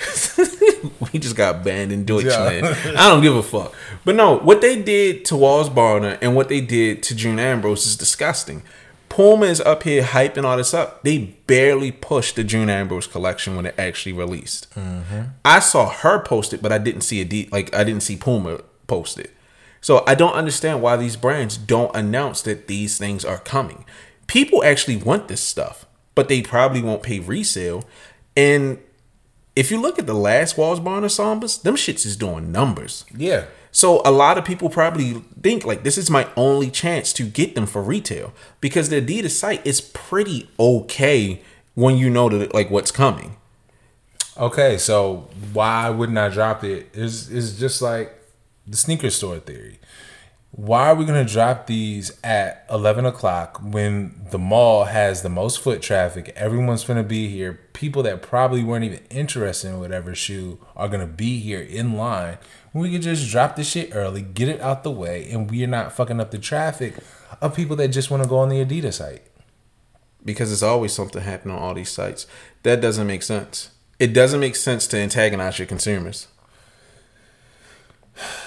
[1.12, 2.66] we just got banned in Deutschland.
[2.96, 3.74] I don't give a fuck.
[4.02, 7.86] But no, what they did to Wales Bonner and what they did to June Ambrose
[7.86, 8.62] is disgusting.
[9.10, 11.02] Puma is up here hyping all this up.
[11.02, 14.74] They barely pushed the June Ambrose collection when it actually released.
[14.74, 15.20] Mm-hmm.
[15.44, 18.16] I saw her post it, but I didn't see a de- like I didn't see
[18.16, 19.30] Puma post it.
[19.84, 23.84] So I don't understand why these brands don't announce that these things are coming.
[24.26, 27.84] People actually want this stuff, but they probably won't pay resale.
[28.34, 28.78] And
[29.54, 33.04] if you look at the last Wales Bonner Sambas, them shits is doing numbers.
[33.14, 37.24] Yeah, So a lot of people probably think like this is my only chance to
[37.24, 41.42] get them for retail because the Adidas site is pretty okay
[41.74, 43.36] when you know that like what's coming.
[44.38, 46.88] Okay, so why wouldn't I drop it?
[46.94, 48.23] Is is just like
[48.66, 49.78] the sneaker store theory.
[50.52, 55.60] Why are we gonna drop these at eleven o'clock when the mall has the most
[55.60, 56.32] foot traffic?
[56.36, 57.58] Everyone's gonna be here.
[57.72, 62.38] People that probably weren't even interested in whatever shoe are gonna be here in line.
[62.72, 65.92] We could just drop the shit early, get it out the way, and we're not
[65.92, 66.94] fucking up the traffic
[67.40, 69.22] of people that just want to go on the Adidas site.
[70.24, 72.26] because there's always something happening on all these sites.
[72.62, 73.70] That doesn't make sense.
[73.98, 76.28] It doesn't make sense to antagonize your consumers.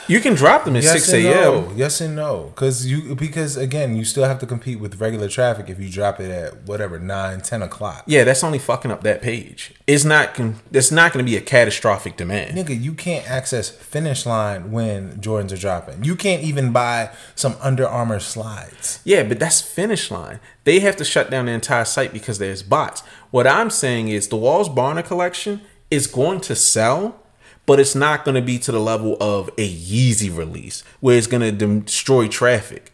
[0.08, 1.34] You can drop them at Yes six a.m.
[1.34, 1.74] no.
[1.76, 5.70] Yes and no, because you because again you still have to compete with regular traffic
[5.70, 8.04] if you drop it at whatever nine ten o'clock.
[8.08, 9.74] Yeah, that's only fucking up that page.
[9.86, 10.40] It's not.
[10.72, 12.58] It's not going to be a catastrophic demand.
[12.58, 16.06] Nigga, you can't access finish line when Jordans are dropping.
[16.06, 19.02] You can't even buy some Under Armour slides.
[19.04, 20.40] Yeah, but that's finish line.
[20.64, 23.02] They have to shut down the entire site because there's bots.
[23.32, 27.22] What I'm saying is the Wales Bonner collection is going to sell,
[27.68, 31.28] but it's not going to be to the level of a Yeezy release where it's
[31.28, 32.92] going to destroy traffic.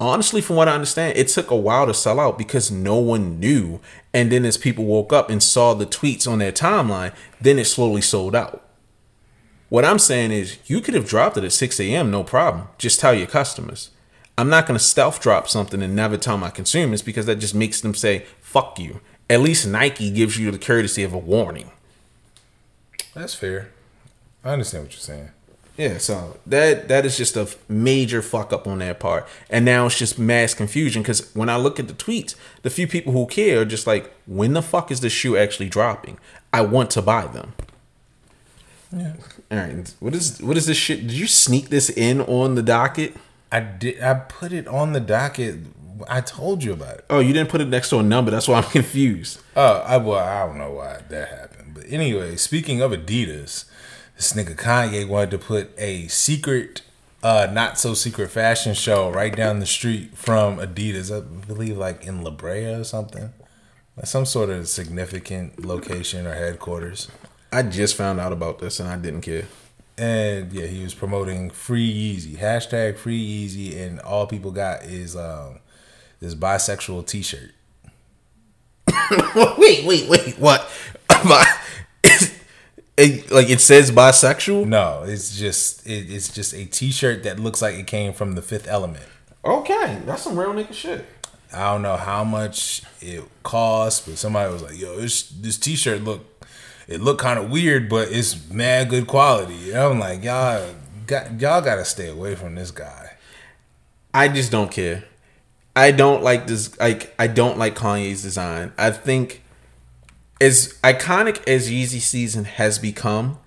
[0.00, 3.38] Honestly, from what I understand, it took a while to sell out because no one
[3.38, 3.80] knew.
[4.14, 7.66] And then as people woke up and saw the tweets on their timeline, then it
[7.66, 8.64] slowly sold out.
[9.68, 12.68] What I'm saying is, you could have dropped it at 6 a.m., no problem.
[12.78, 13.90] Just tell your customers.
[14.38, 17.54] I'm not going to stealth drop something and never tell my consumers because that just
[17.54, 19.00] makes them say, fuck you.
[19.28, 21.70] At least Nike gives you the courtesy of a warning.
[23.14, 23.70] That's fair.
[24.44, 25.30] I understand what you're saying.
[25.76, 29.86] Yeah, so that that is just a major fuck up on their part, and now
[29.86, 31.00] it's just mass confusion.
[31.02, 34.12] Because when I look at the tweets, the few people who care are just like,
[34.26, 36.18] "When the fuck is this shoe actually dropping?
[36.52, 37.54] I want to buy them."
[38.94, 39.14] Yeah.
[39.50, 41.06] All right, what is what is this shit?
[41.06, 43.16] Did you sneak this in on the docket?
[43.50, 44.00] I did.
[44.02, 45.60] I put it on the docket.
[46.06, 47.04] I told you about it.
[47.08, 48.30] Oh, you didn't put it next to a number.
[48.30, 49.40] That's why I'm confused.
[49.56, 51.72] Oh, I well, I don't know why that happened.
[51.74, 53.64] But anyway, speaking of Adidas,
[54.22, 56.82] this nigga Kanye wanted to put a secret,
[57.24, 61.10] uh, not so secret fashion show right down the street from Adidas.
[61.14, 63.32] I believe like in La Brea or something.
[63.96, 67.08] Like some sort of significant location or headquarters.
[67.52, 69.46] I just found out about this and I didn't care.
[69.98, 72.36] And yeah, he was promoting free Yeezy.
[72.36, 75.58] Hashtag free Yeezy and all people got is um
[76.20, 77.50] this bisexual t shirt.
[79.58, 80.38] wait, wait, wait.
[80.38, 80.70] What?
[82.96, 84.66] it, like it says bisexual.
[84.66, 88.42] No, it's just it, it's just a T-shirt that looks like it came from the
[88.42, 89.04] Fifth Element.
[89.44, 91.04] Okay, that's some real nigga shit.
[91.52, 96.02] I don't know how much it cost, but somebody was like, "Yo, this this T-shirt
[96.02, 96.24] look
[96.86, 100.74] it look kind of weird, but it's mad good quality." And I'm like, y'all
[101.06, 103.12] got y'all got to stay away from this guy.
[104.14, 105.04] I just don't care.
[105.74, 106.78] I don't like this.
[106.78, 108.72] Like I don't like Kanye's design.
[108.76, 109.41] I think
[110.42, 113.38] as iconic as Yeezy season has become,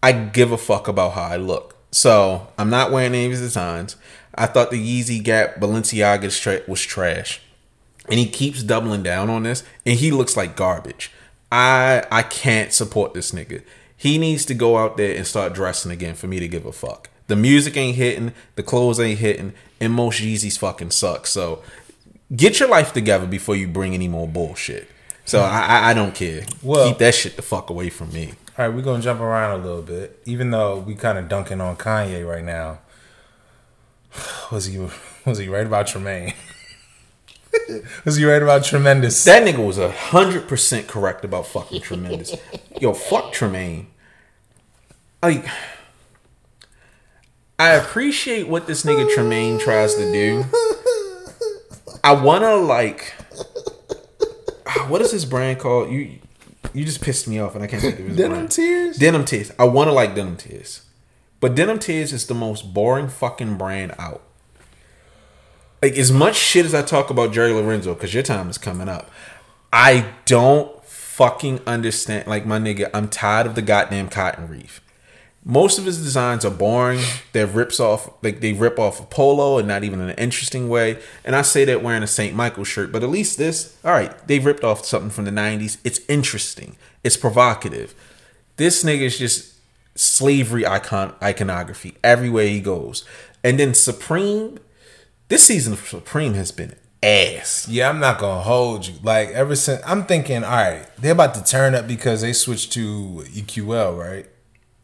[0.00, 1.76] I give a fuck about how I look.
[1.90, 3.96] So I'm not wearing any of his designs.
[4.36, 7.42] I thought the Yeezy Gap Balenciaga tra- was trash,
[8.08, 11.10] and he keeps doubling down on this, and he looks like garbage.
[11.50, 13.64] I I can't support this nigga.
[13.96, 16.72] He needs to go out there and start dressing again for me to give a
[16.72, 17.10] fuck.
[17.26, 21.26] The music ain't hitting, the clothes ain't hitting, and most Yeezys fucking suck.
[21.26, 21.62] So
[22.34, 24.88] get your life together before you bring any more bullshit.
[25.30, 26.42] So I I, I don't care.
[26.60, 28.34] Well- Keep that shit the fuck away from me.
[28.58, 31.60] All right, we're gonna jump around a little bit, even though we kind of dunking
[31.60, 32.80] on Kanye right now.
[34.50, 34.84] Was he
[35.24, 36.34] was he right about Tremaine?
[38.04, 39.22] was he right about Tremendous?
[39.24, 42.34] That nigga was a hundred percent correct about fucking tremendous.
[42.80, 43.86] Yo, fuck Tremaine.
[45.22, 45.46] like
[47.60, 50.44] I appreciate what this nigga Tremaine tries to do.
[52.04, 53.14] I wanna like
[54.88, 55.90] what is this brand called?
[55.90, 56.18] You
[56.74, 58.50] you just pissed me off and I can't think of his Denim brand.
[58.50, 58.96] Tears?
[58.96, 59.52] Denim Tears.
[59.58, 60.82] I wanna like Denim Tears.
[61.40, 64.22] But Denim Tears is the most boring fucking brand out.
[65.82, 68.88] Like as much shit as I talk about Jerry Lorenzo, because your time is coming
[68.88, 69.10] up.
[69.72, 72.26] I don't fucking understand.
[72.26, 74.80] Like my nigga, I'm tired of the goddamn cotton wreath.
[75.44, 77.00] Most of his designs are boring.
[77.32, 80.68] They're rips off, like they rip off a polo, and not even in an interesting
[80.68, 80.98] way.
[81.24, 82.34] And I say that wearing a St.
[82.34, 85.78] Michael shirt, but at least this, all right, they ripped off something from the '90s.
[85.82, 86.76] It's interesting.
[87.02, 87.94] It's provocative.
[88.56, 89.54] This nigga is just
[89.94, 93.04] slavery icon iconography everywhere he goes.
[93.42, 94.58] And then Supreme,
[95.28, 97.66] this season of Supreme has been ass.
[97.68, 98.94] Yeah, I'm not gonna hold you.
[99.02, 102.72] Like ever since I'm thinking, all right, they're about to turn up because they switched
[102.72, 104.26] to EQL, right?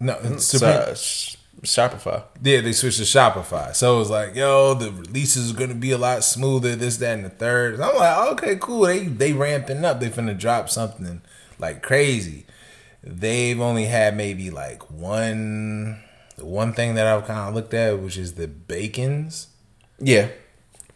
[0.01, 2.23] No, It's, Supreme- uh, Sh- Shopify.
[2.43, 3.75] Yeah, they switched to Shopify.
[3.75, 7.15] So it was like, yo, the releases are gonna be a lot smoother, this, that,
[7.17, 7.75] and the third.
[7.75, 8.83] And I'm like, okay, cool.
[8.83, 9.99] They they ramping up.
[10.01, 11.23] They finna drop something
[11.59, 12.47] like crazy.
[13.03, 16.03] They've only had maybe like one
[16.39, 19.49] one thing that I've kind of looked at, which is the bacons.
[19.99, 20.29] Yeah.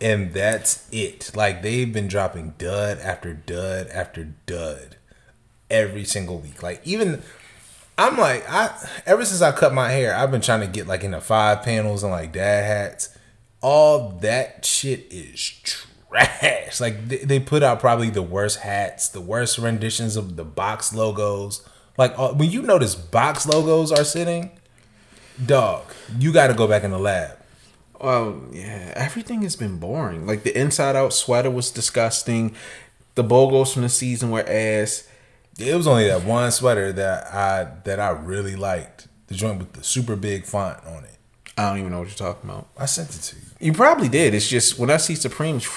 [0.02, 1.30] And that's it.
[1.34, 4.96] Like they've been dropping dud after dud after dud
[5.70, 6.62] every single week.
[6.62, 7.22] Like even
[8.00, 11.04] I'm like I ever since I cut my hair, I've been trying to get like
[11.04, 13.16] into five panels and like dad hats.
[13.60, 16.80] All that shit is trash.
[16.80, 20.94] Like they, they put out probably the worst hats, the worst renditions of the box
[20.94, 21.68] logos.
[21.98, 24.50] Like uh, when you notice box logos are sitting,
[25.44, 25.82] dog,
[26.18, 27.36] you got to go back in the lab.
[28.00, 30.26] Oh yeah, everything has been boring.
[30.26, 32.56] Like the inside out sweater was disgusting.
[33.14, 35.06] The bogos from the season were ass.
[35.60, 39.08] It was only that one sweater that I that I really liked.
[39.26, 41.16] The joint with the super big font on it.
[41.56, 42.68] I don't even know what you're talking about.
[42.78, 43.42] I sent it to you.
[43.60, 44.34] You probably did.
[44.34, 45.68] It's just when I see Supremes,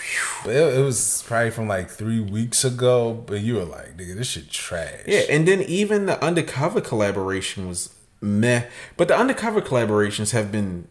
[0.46, 3.14] it, it was probably from like three weeks ago.
[3.14, 5.02] But you were like, nigga, this shit trash.
[5.06, 5.24] yeah.
[5.30, 8.64] And then even the undercover collaboration was meh.
[8.96, 10.88] But the undercover collaborations have been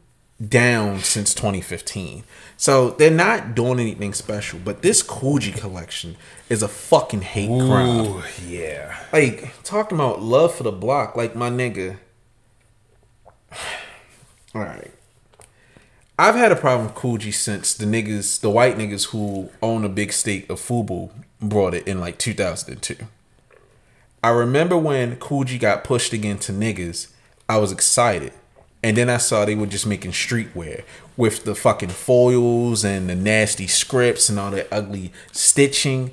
[0.49, 2.25] down since 2015,
[2.57, 4.59] so they're not doing anything special.
[4.65, 6.17] But this Coogi collection
[6.49, 8.23] is a fucking hate crime.
[8.47, 8.97] Yeah.
[9.13, 11.99] like talking about love for the block, like my nigga.
[14.55, 14.93] All right.
[16.19, 19.89] I've had a problem with Coogi since the niggas, the white niggas who own a
[19.89, 22.97] big stake of Fubu brought it in like 2002.
[24.23, 27.09] I remember when Coogi got pushed again to niggas,
[27.49, 28.33] I was excited.
[28.83, 30.83] And then I saw they were just making streetwear
[31.17, 36.11] with the fucking foils and the nasty scripts and all that ugly stitching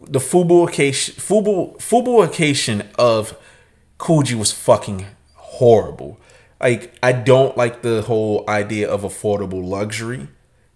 [0.00, 3.36] the fubuication fubu fubuication of
[3.98, 6.18] Coogi was fucking horrible.
[6.60, 10.28] Like I don't like the whole idea of affordable luxury.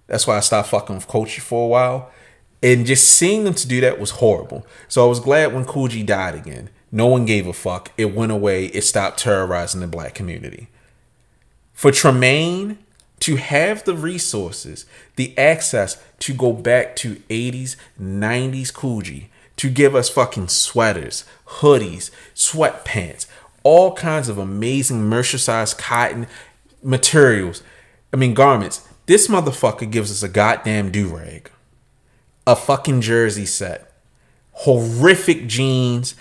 [0.07, 2.11] That's why I stopped fucking with Coachy for a while.
[2.63, 4.67] And just seeing them to do that was horrible.
[4.89, 6.71] So I was glad when Coogi died again.
[6.93, 7.93] No one gave a fuck.
[7.97, 8.67] It went away.
[8.67, 10.69] It stopped terrorizing the black community.
[11.77, 12.79] For Tremaine
[13.21, 14.87] to have the resources,
[15.17, 19.27] the access to go back to 80s, 90s Coogi,
[19.59, 23.27] to give us fucking sweaters, hoodies, sweatpants,
[23.63, 26.27] all kinds of amazing mercerized cotton
[26.83, 27.63] materials.
[28.13, 28.87] I mean, garments.
[29.05, 31.51] This motherfucker gives us a goddamn do rag,
[32.47, 33.93] a fucking jersey set,
[34.53, 36.15] horrific jeans,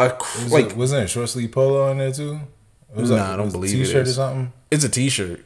[0.00, 2.40] a cr- Was like it, wasn't it a short sleeve polo in there too?
[2.94, 4.52] It was Nah, like- I don't believe it T-shirt or something.
[4.76, 5.42] It's a t-shirt.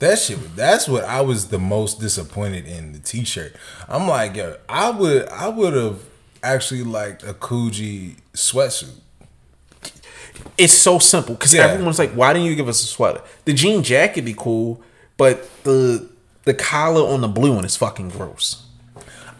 [0.00, 0.56] That shit.
[0.56, 3.54] That's what I was the most disappointed in the T-shirt.
[3.88, 6.00] I'm like, yo, I would, I would have
[6.42, 8.90] actually liked a Coogi sweatsuit.
[10.58, 11.66] It's so simple because Yeah.
[11.68, 14.80] everyone's like, "Why didn't you give us a sweater?" The jean jacket be cool,
[15.16, 16.08] but the
[16.44, 18.64] the collar on the blue one is fucking gross.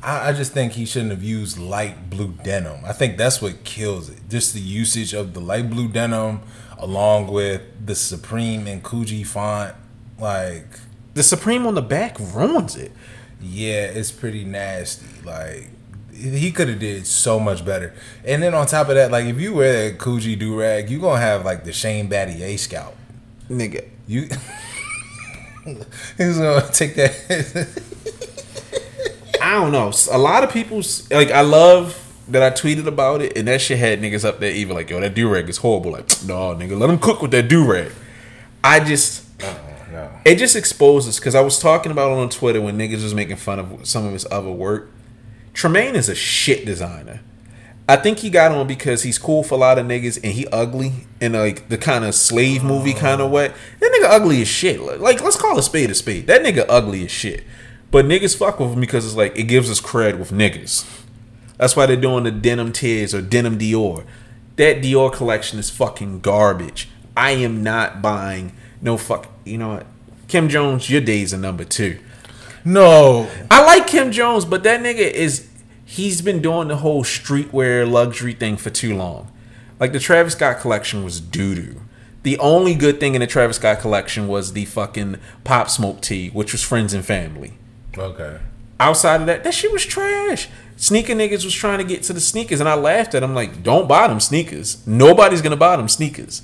[0.05, 2.85] I, I just think he shouldn't have used light blue denim.
[2.87, 4.29] I think that's what kills it.
[4.31, 6.41] Just the usage of the light blue denim
[6.79, 9.75] along with the Supreme and Coogi font.
[10.19, 10.67] Like,
[11.15, 12.93] The Supreme on the back ruins it.
[13.41, 15.07] yeah, it's pretty nasty.
[15.25, 15.71] Like,
[16.13, 17.93] he could have did so much better.
[18.25, 21.01] And then on top of that, like if you wear that Coogi do rag, you
[21.01, 22.95] gonna have like the Shane Battier scalp.
[23.51, 24.29] Nigga, You.
[26.17, 27.69] He's gonna take that.
[29.43, 29.93] I don't know.
[30.11, 33.79] A lot of people's like, I love that I tweeted about it, and that shit
[33.79, 36.79] had niggas up there even like, "Yo, that do rag is horrible." Like, no, nigga,
[36.79, 37.93] let them cook with that do rag.
[38.63, 39.25] I just.
[39.43, 39.61] Oh,
[39.93, 40.11] no.
[40.25, 43.37] it just exposes because I was talking about it on Twitter when niggas was making
[43.37, 44.91] fun of some of his other work.
[45.53, 47.21] Tremaine is a shit designer.
[47.87, 50.47] I think he got on because he's cool for a lot of niggas and he
[50.49, 52.99] ugly in like the kind of slave movie oh.
[52.99, 53.53] kind of way.
[53.81, 54.81] That nigga ugly as shit.
[54.81, 56.27] Like let's call a spade a spade.
[56.27, 57.45] That nigga ugly as shit.
[57.91, 61.04] But niggas fuck with him because it's like it gives us cred with niggas.
[61.57, 64.05] That's why they're doing the denim tears or denim Dior.
[64.57, 66.89] That Dior collection is fucking garbage.
[67.17, 69.29] I am not buying no fuck.
[69.45, 69.87] You know what?
[70.29, 71.99] Kim Jones, your days are number two.
[72.65, 75.49] No, I like Kim Jones, but that nigga is
[75.85, 79.31] he's been doing the whole streetwear luxury thing for too long.
[79.79, 81.81] Like the Travis Scott collection was doo doo.
[82.23, 86.31] The only good thing in the Travis Scott collection was the fucking Pop Smoke tee,
[86.31, 87.55] which was friends and family.
[87.97, 88.39] okay.
[88.85, 90.47] Outside of that, that shit was trash.
[90.77, 93.63] Sneaker niggas was trying to get to the sneakers, and I laughed at them like,
[93.63, 94.87] "Don't buy them sneakers.
[94.87, 96.43] Nobody's gonna buy them sneakers."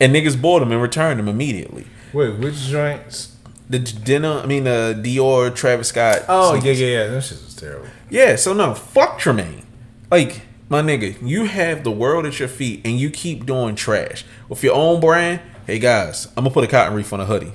[0.00, 1.86] And niggas bought them and returned them immediately.
[2.12, 3.36] Wait, which joints?
[3.70, 6.24] The dinner, I mean, the Dior Travis Scott.
[6.28, 7.06] Oh yeah, yeah, yeah.
[7.06, 7.86] That shit was terrible.
[8.10, 9.62] Yeah, so no, fuck Tremaine.
[10.10, 14.24] Like, my nigga, you have the world at your feet and you keep doing trash.
[14.48, 17.52] With your own brand, hey guys, I'm gonna put a cotton wreath on a hoodie.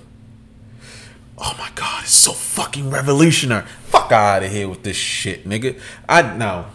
[1.44, 3.66] Oh my god, it's so fucking revolutionary.
[3.88, 5.80] Fuck out of here with this shit, nigga.
[6.08, 6.66] I no.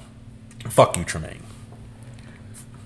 [0.68, 1.42] Fuck you, Tremaine.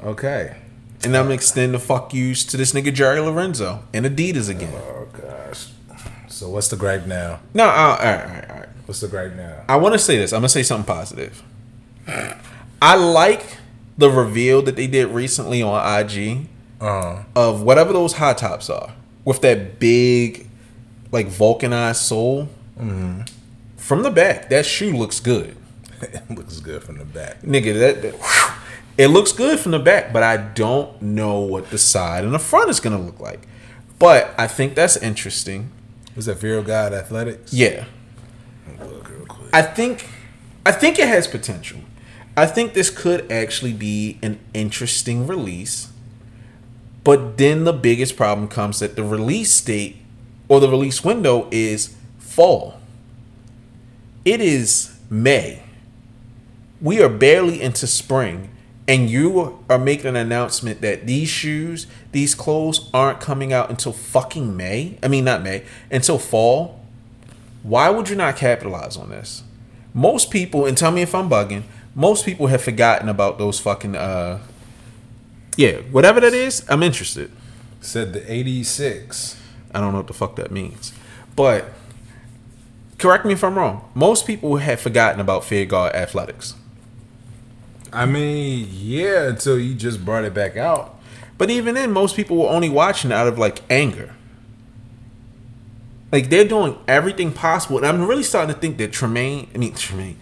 [0.02, 0.56] Okay.
[1.02, 4.74] And I'm extending the fuck yous to this nigga Jerry Lorenzo and Adidas again.
[4.74, 5.68] Oh gosh.
[6.28, 7.40] So what's the gripe now?
[7.54, 8.68] No, uh, all right, all right, all right.
[8.86, 9.64] What's the gripe now?
[9.68, 10.32] I want to say this.
[10.32, 11.42] I'm gonna say something positive.
[12.82, 13.56] I like
[13.96, 16.48] the reveal that they did recently on IG
[16.80, 18.92] Uh, of whatever those high tops are
[19.24, 20.48] with that big,
[21.12, 22.48] like vulcanized sole.
[23.76, 25.56] From the back, that shoe looks good,
[26.00, 27.42] it looks good from the back.
[27.42, 27.78] nigga.
[27.78, 28.54] That, that- whew,
[28.98, 32.38] it looks good from the back, but I don't know what the side and the
[32.38, 33.40] front is gonna look like.
[33.98, 35.70] But I think that's interesting.
[36.16, 37.52] Was that Fear of God Athletics?
[37.52, 37.84] Yeah.
[38.80, 38.86] Oh,
[39.28, 39.50] quick.
[39.52, 40.08] I think
[40.66, 41.80] I think it has potential.
[42.36, 45.88] I think this could actually be an interesting release.
[47.04, 49.96] But then the biggest problem comes that the release date
[50.50, 52.74] or the release window is fall.
[54.24, 55.62] It is May.
[56.80, 58.50] We are barely into spring
[58.88, 63.92] and you are making an announcement that these shoes, these clothes aren't coming out until
[63.92, 64.98] fucking May.
[65.04, 66.80] I mean not May, until fall.
[67.62, 69.44] Why would you not capitalize on this?
[69.94, 71.62] Most people, and tell me if I'm bugging,
[71.94, 74.40] most people have forgotten about those fucking uh
[75.56, 77.30] Yeah, whatever that is, I'm interested.
[77.80, 79.39] Said the 86.
[79.74, 80.92] I don't know what the fuck that means.
[81.36, 81.72] But
[82.98, 83.90] correct me if I'm wrong.
[83.94, 86.54] Most people have forgotten about Fear God Athletics.
[87.92, 90.96] I mean, yeah, until you just brought it back out.
[91.38, 94.14] But even then, most people were only watching out of like anger.
[96.12, 99.74] Like they're doing everything possible, and I'm really starting to think that Tremaine, I mean
[99.74, 100.18] Tremaine,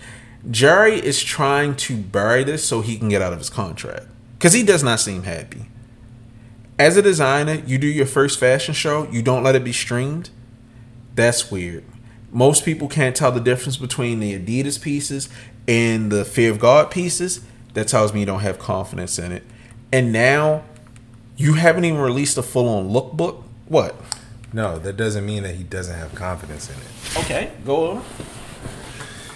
[0.50, 4.06] Jerry is trying to bury this so he can get out of his contract
[4.38, 5.66] because he does not seem happy.
[6.78, 10.30] As a designer, you do your first fashion show, you don't let it be streamed.
[11.16, 11.84] That's weird.
[12.30, 15.28] Most people can't tell the difference between the Adidas pieces
[15.66, 17.40] and the Fear of God pieces.
[17.74, 19.42] That tells me you don't have confidence in it.
[19.92, 20.62] And now
[21.36, 23.42] you haven't even released a full on lookbook.
[23.66, 23.96] What?
[24.52, 27.24] No, that doesn't mean that he doesn't have confidence in it.
[27.24, 28.04] Okay, go on.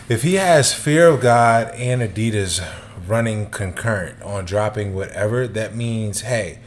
[0.09, 2.64] If he has Fear of God and Adidas
[3.07, 6.61] running concurrent on dropping whatever, that means hey,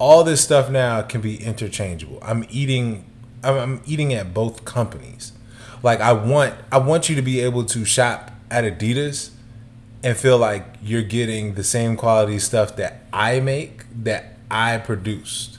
[0.00, 2.18] all this stuff now can be interchangeable.
[2.22, 3.04] I'm eating,
[3.44, 5.32] I'm, I'm eating at both companies.
[5.82, 9.30] Like I want, I want you to be able to shop at Adidas
[10.02, 15.58] and feel like you're getting the same quality stuff that I make, that I produced,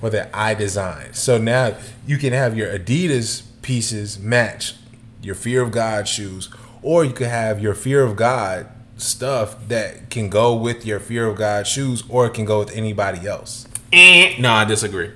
[0.00, 1.16] or that I designed.
[1.16, 4.74] So now you can have your Adidas pieces match
[5.20, 6.48] your Fear of God shoes,
[6.80, 8.68] or you could have your Fear of God
[8.98, 12.74] stuff that can go with your Fear of God shoes, or it can go with
[12.76, 13.66] anybody else.
[13.92, 15.10] Eh, No, I disagree.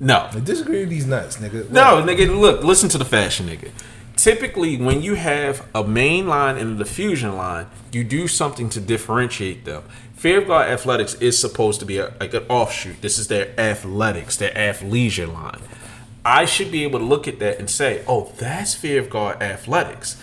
[0.00, 1.70] No, I disagree with these nuts, nigga.
[1.70, 3.70] No, nigga, look, listen to the fashion, nigga.
[4.16, 8.80] Typically, when you have a main line and a diffusion line, you do something to
[8.80, 9.82] differentiate them.
[10.16, 13.02] Fear of God Athletics is supposed to be a, like an offshoot.
[13.02, 15.60] This is their athletics, their athleisure line.
[16.24, 19.42] I should be able to look at that and say, oh, that's Fear of God
[19.42, 20.20] Athletics.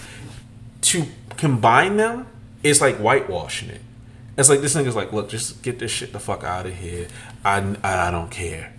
[0.81, 1.05] To
[1.37, 2.27] combine them
[2.63, 3.81] is like whitewashing it.
[4.37, 7.07] It's like this nigga's like, look, just get this shit the fuck out of here.
[7.43, 8.73] I, I don't care.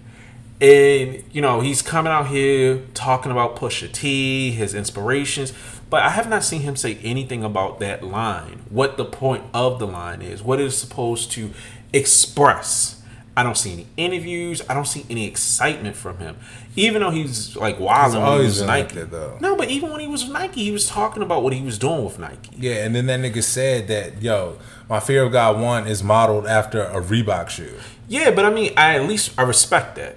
[0.61, 5.53] And you know he's coming out here talking about Pusha T, his inspirations,
[5.91, 8.63] but I have not seen him say anything about that line.
[8.71, 11.51] What the point of the line is, what it is supposed to
[11.93, 13.03] express.
[13.37, 14.63] I don't see any interviews.
[14.69, 16.37] I don't see any excitement from him.
[16.75, 18.99] Even though he's like when he always was Nike.
[18.99, 19.37] like though.
[19.41, 21.79] No, but even when he was with Nike, he was talking about what he was
[21.79, 22.51] doing with Nike.
[22.57, 24.59] Yeah, and then that nigga said that, yo,
[24.89, 27.75] my Fear of God 1 is modeled after a Reebok shoe.
[28.09, 30.17] Yeah, but I mean, I at least I respect that.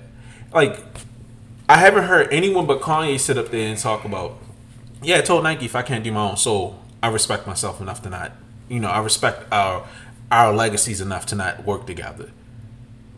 [0.54, 0.80] Like,
[1.68, 4.38] I haven't heard anyone but Kanye sit up there and talk about.
[5.02, 8.02] Yeah, I told Nike if I can't do my own soul, I respect myself enough
[8.04, 8.32] to not.
[8.70, 9.86] You know, I respect our
[10.32, 12.32] our legacies enough to not work together.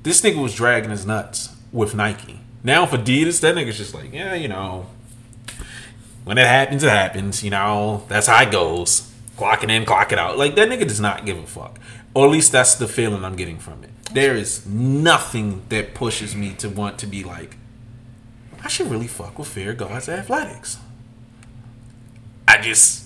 [0.03, 2.39] This nigga was dragging his nuts with Nike.
[2.63, 4.87] Now for Adidas, that nigga's just like, yeah, you know,
[6.23, 7.43] when it happens, it happens.
[7.43, 9.11] You know, that's how it goes.
[9.37, 10.37] Clocking in, clock it out.
[10.37, 11.79] Like that nigga does not give a fuck.
[12.13, 13.91] Or at least that's the feeling I'm getting from it.
[14.11, 17.57] There is nothing that pushes me to want to be like,
[18.63, 20.79] I should really fuck with Fear God's athletics.
[22.47, 23.05] I just,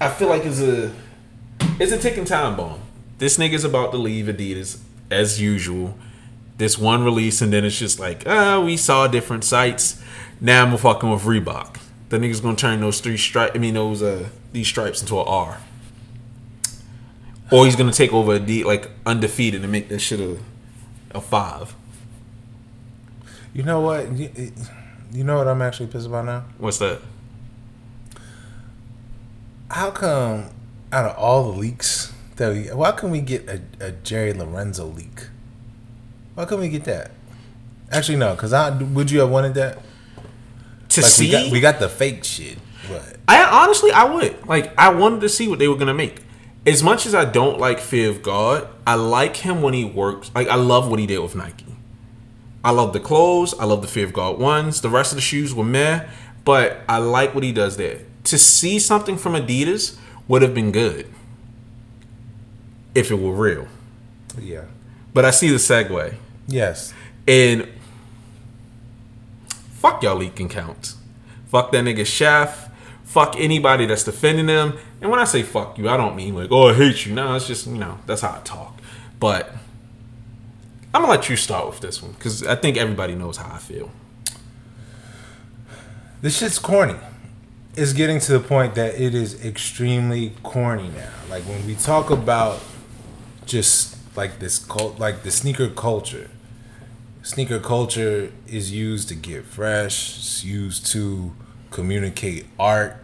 [0.00, 0.92] I feel like it's a,
[1.78, 2.80] it's a ticking time bomb.
[3.18, 5.98] This nigga's about to leave Adidas as usual.
[6.60, 9.98] This one release, and then it's just like, ah, we saw different sites.
[10.42, 11.78] Now I'm fucking with Reebok.
[12.10, 13.52] The nigga's gonna turn those three stripes.
[13.54, 15.58] I mean, those uh these stripes into an R.
[17.50, 20.36] Or he's gonna take over a D like undefeated and make that shit a
[21.12, 21.74] a five.
[23.54, 24.12] You know what?
[24.12, 24.52] You,
[25.12, 26.44] you know what I'm actually pissed about now?
[26.58, 27.00] What's that?
[29.70, 30.50] How come
[30.92, 34.84] out of all the leaks that we, why can we get a, a Jerry Lorenzo
[34.84, 35.28] leak?
[36.34, 37.12] Why can we get that?
[37.90, 39.78] Actually, no, because I would you have wanted that?
[40.90, 42.58] To Like see, we got we got the fake shit,
[42.88, 46.22] but I honestly I would like I wanted to see what they were gonna make.
[46.66, 50.30] As much as I don't like Fear of God, I like him when he works.
[50.34, 51.66] Like I love what he did with Nike.
[52.62, 53.54] I love the clothes.
[53.58, 54.80] I love the Fear of God ones.
[54.80, 56.06] The rest of the shoes were meh,
[56.44, 58.00] but I like what he does there.
[58.24, 59.96] To see something from Adidas
[60.28, 61.06] would have been good
[62.94, 63.66] if it were real.
[64.38, 64.64] yeah,
[65.12, 66.14] But I see the segue.
[66.46, 66.94] yes,
[67.26, 67.68] And
[69.74, 70.96] fuck y'all leaking counts.
[71.48, 72.70] Fuck that nigga chef.
[73.04, 74.78] Fuck anybody that's defending them.
[75.00, 77.14] And when I say fuck you, I don't mean like, oh, I hate you.
[77.14, 78.78] No, it's just, you know, that's how I talk.
[79.18, 79.52] But
[80.94, 83.58] I'm gonna let you start with this one because I think everybody knows how I
[83.58, 83.90] feel.
[86.22, 86.96] this shit's corny.
[87.76, 91.10] It's getting to the point that it is extremely corny now.
[91.28, 92.60] Like when we talk about
[93.46, 96.30] just like this cult, like the sneaker culture.
[97.22, 100.16] Sneaker culture is used to get fresh.
[100.16, 101.32] It's used to
[101.70, 102.96] communicate art.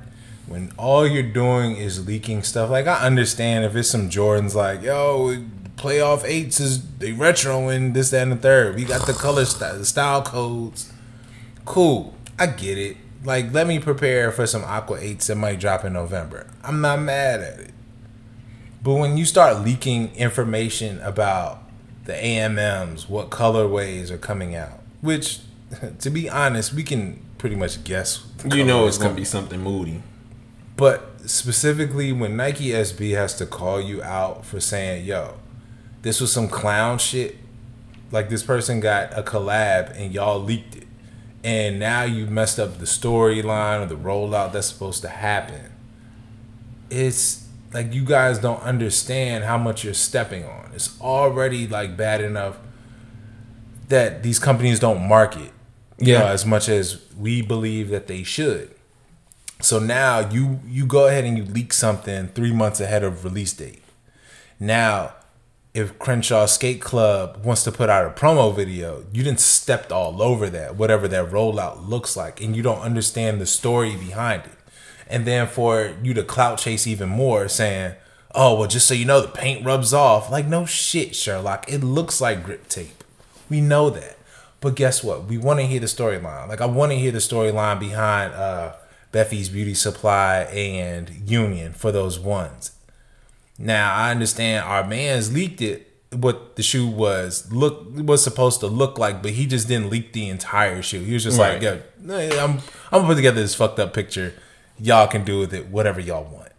[0.47, 4.83] When all you're doing is leaking stuff, like I understand if it's some Jordans, like
[4.83, 5.45] yo,
[5.77, 8.77] playoff eights is they retro and this, that, and the third.
[8.77, 10.93] We got the color style, style codes.
[11.65, 12.97] Cool, I get it.
[13.25, 16.47] Like let me prepare for some Aqua eights that might drop in November.
[16.63, 17.73] I'm not mad at it.
[18.87, 21.61] But when you start leaking information about
[22.05, 25.41] the AMMs, what colorways are coming out, which,
[25.99, 28.25] to be honest, we can pretty much guess.
[28.49, 30.05] You know it's gonna be something moody.
[30.77, 35.35] But specifically, when Nike SB has to call you out for saying, "Yo,
[36.03, 37.39] this was some clown shit,"
[38.13, 40.87] like this person got a collab and y'all leaked it,
[41.43, 45.73] and now you messed up the storyline or the rollout that's supposed to happen.
[46.89, 50.71] It's like you guys don't understand how much you're stepping on.
[50.75, 52.59] It's already like bad enough
[53.89, 55.53] that these companies don't market,
[55.99, 56.21] you Yeah.
[56.21, 58.71] know, as much as we believe that they should.
[59.61, 63.53] So now you you go ahead and you leak something three months ahead of release
[63.53, 63.83] date.
[64.61, 65.13] Now,
[65.75, 70.23] if Crenshaw Skate Club wants to put out a promo video, you didn't stepped all
[70.23, 74.53] over that, whatever that rollout looks like, and you don't understand the story behind it.
[75.09, 77.95] And then for you to clout chase even more, saying,
[78.35, 81.71] "Oh well, just so you know, the paint rubs off." Like no shit, Sherlock.
[81.71, 83.05] It looks like grip tape.
[83.49, 84.17] We know that.
[84.61, 85.25] But guess what?
[85.27, 86.49] We want to hear the storyline.
[86.49, 88.73] Like I want to hear the storyline behind uh
[89.13, 92.73] Bephie's Beauty Supply and Union for those ones.
[93.59, 98.67] Now I understand our man's leaked it what the shoe was look was supposed to
[98.67, 101.01] look like, but he just didn't leak the entire shoe.
[101.01, 101.83] He was just like, Right.
[102.33, 102.53] "Yo, I'm
[102.91, 104.35] I'm gonna put together this fucked up picture.
[104.79, 106.53] Y'all can do with it whatever y'all want."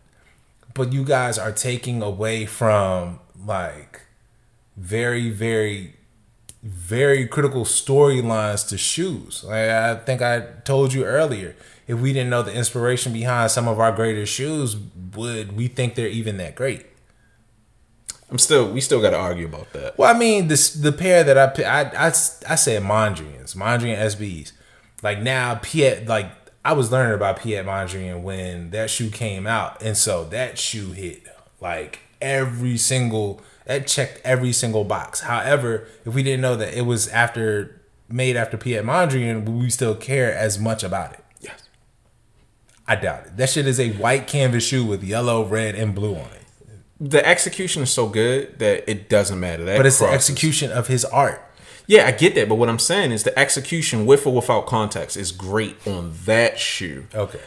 [0.74, 4.02] But you guys are taking away from like
[4.76, 5.94] very very
[6.64, 9.44] very critical storylines to shoes.
[9.44, 11.56] Like I think I told you earlier,
[11.88, 14.76] if we didn't know the inspiration behind some of our greatest shoes,
[15.16, 16.86] would we think they're even that great?
[18.30, 19.98] I'm still we still got to argue about that.
[19.98, 24.52] Well, I mean, this the pair that I I I, I said Mondrians, Mondrian SBs.
[25.02, 26.30] Like now, Piet like
[26.66, 30.92] I was learning about Piet Mondrian when that shoe came out, and so that shoe
[30.92, 31.24] hit
[31.62, 35.22] like every single That checked every single box.
[35.22, 39.70] However, if we didn't know that it was after made after Piet Mondrian, would we
[39.70, 41.24] still care as much about it?
[41.42, 41.68] Yes.
[42.88, 43.38] I doubt it.
[43.38, 46.46] That shit is a white canvas shoe with yellow, red, and blue on it.
[47.00, 49.66] The execution is so good that it doesn't matter.
[49.66, 51.44] That But it's the execution of his art.
[51.88, 55.16] Yeah, I get that, but what I'm saying is the execution with or without context
[55.18, 57.08] is great on that shoe.
[57.16, 57.40] Okay.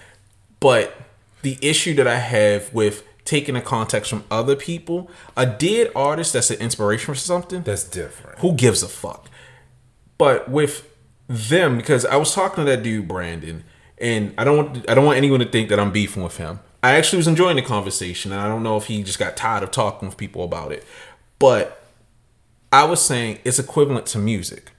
[0.60, 0.96] But
[1.42, 6.32] the issue that I have with taking the context from other people, a dead artist
[6.32, 8.38] that's an inspiration for something, That's different.
[8.38, 9.28] who gives a fuck?
[10.18, 10.86] But with
[11.28, 13.62] them, because I was talking to that dude Brandon,
[13.98, 16.60] and I don't want I don't want anyone to think that I'm beefing with him.
[16.82, 19.62] I actually was enjoying the conversation, and I don't know if he just got tired
[19.62, 20.84] of talking with people about it.
[21.38, 21.79] But
[22.72, 24.72] I was saying it's equivalent to music.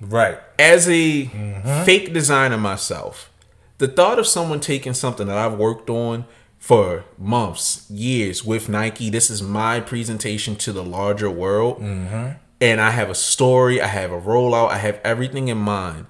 [0.00, 0.38] Right.
[0.58, 1.84] As a mm-hmm.
[1.84, 3.30] fake designer myself,
[3.78, 6.24] the thought of someone taking something that I've worked on
[6.58, 11.80] for months, years with Nike, this is my presentation to the larger world.
[11.80, 12.38] Mm-hmm.
[12.60, 16.06] And I have a story, I have a rollout, I have everything in mind.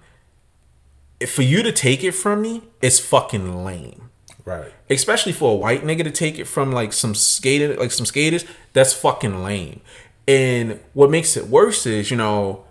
[1.27, 4.05] For you to take it from me, it's fucking lame
[4.45, 4.75] Right.
[4.91, 8.45] especially for a white nigga to take it from like some skater like some skaters
[8.75, 9.81] that's fucking lame
[10.27, 12.65] and what makes it worse is you know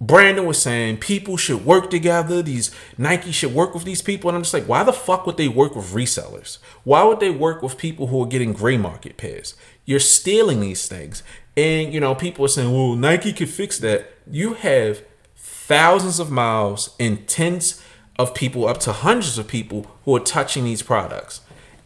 [0.00, 4.36] brandon was saying people should work together these nike should work with these people and
[4.36, 6.58] i'm just like why the fuck would they work with resellers?
[6.84, 9.54] Why would they work with people who are getting gray market pairs?
[9.84, 11.22] You're stealing these things.
[11.56, 14.12] And you know people are saying well nike could fix that.
[14.30, 15.02] You have
[15.36, 17.82] thousands of miles and tens
[18.18, 21.40] of people up to hundreds of people who are touching these products.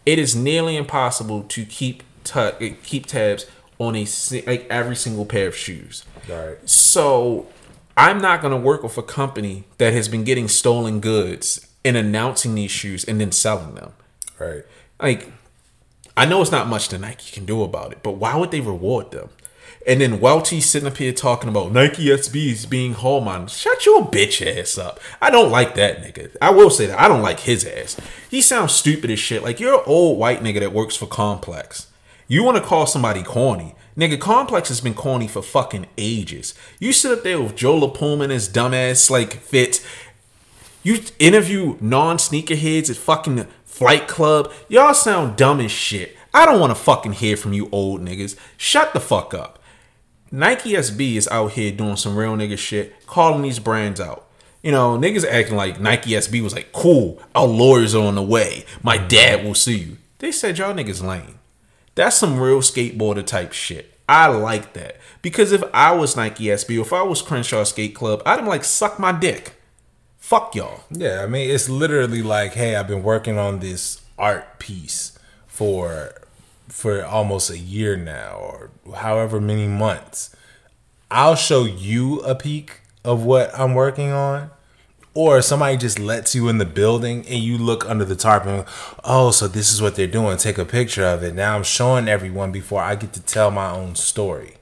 [0.07, 3.47] It is nearly impossible to keep tu- keep tabs
[3.79, 4.07] on a
[4.47, 6.57] like every single pair of shoes Right.
[6.69, 7.47] so
[7.97, 11.97] i'm not going to work with a company that has been getting stolen goods and
[11.97, 13.93] announcing these shoes and then selling them
[14.39, 14.65] Right.
[15.01, 15.31] like
[16.17, 18.61] I know it's not much that Nike can do about it, but why would they
[18.61, 19.31] reward them?
[19.85, 23.49] And then Welty sitting up here talking about Nike SBs being Hallman.
[23.49, 25.01] Shut your bitch ass up.
[25.21, 26.37] I don't like that nigga.
[26.41, 27.01] I will say that.
[27.01, 27.97] I don't like his ass.
[28.31, 29.43] He sounds stupid as shit.
[29.43, 31.89] Like you're an old white nigga that works for Complex.
[32.27, 33.75] You want to call somebody corny.
[33.97, 36.55] Nigga, Complex has been corny for fucking ages.
[36.81, 39.85] You sit up there with Joe LaPuma and his dumbass like fit
[40.85, 44.53] you interview non sneakerheads at fucking Flight Club.
[44.69, 46.17] Y'all sound dumb as shit.
[46.35, 48.37] I don't want to fucking hear from you old niggas.
[48.59, 49.59] Shut the fuck up.
[50.31, 54.29] Nike SB is out here doing some real nigga shit, calling these brands out.
[54.63, 58.23] You know, niggas acting like Nike SB was like, cool, our lawyers are on the
[58.23, 58.65] way.
[58.83, 59.97] My dad will sue you.
[60.19, 61.39] They said y'all niggas lame.
[61.95, 63.95] That's some real skateboarder type shit.
[64.09, 64.97] I like that.
[65.23, 68.65] Because if I was Nike SB if I was Crenshaw Skate Club, I'd have like
[68.65, 69.53] suck my dick.
[70.19, 70.85] Fuck y'all.
[70.91, 76.15] Yeah, I mean, it's literally like, hey, I've been working on this art piece for
[76.69, 80.35] for almost a year now, or however many months.
[81.11, 84.51] I'll show you a peek of what I'm working on,
[85.15, 88.65] or somebody just lets you in the building and you look under the tarp and
[89.05, 90.37] oh, so this is what they're doing.
[90.37, 91.35] Take a picture of it.
[91.35, 94.57] Now I'm showing everyone before I get to tell my own story,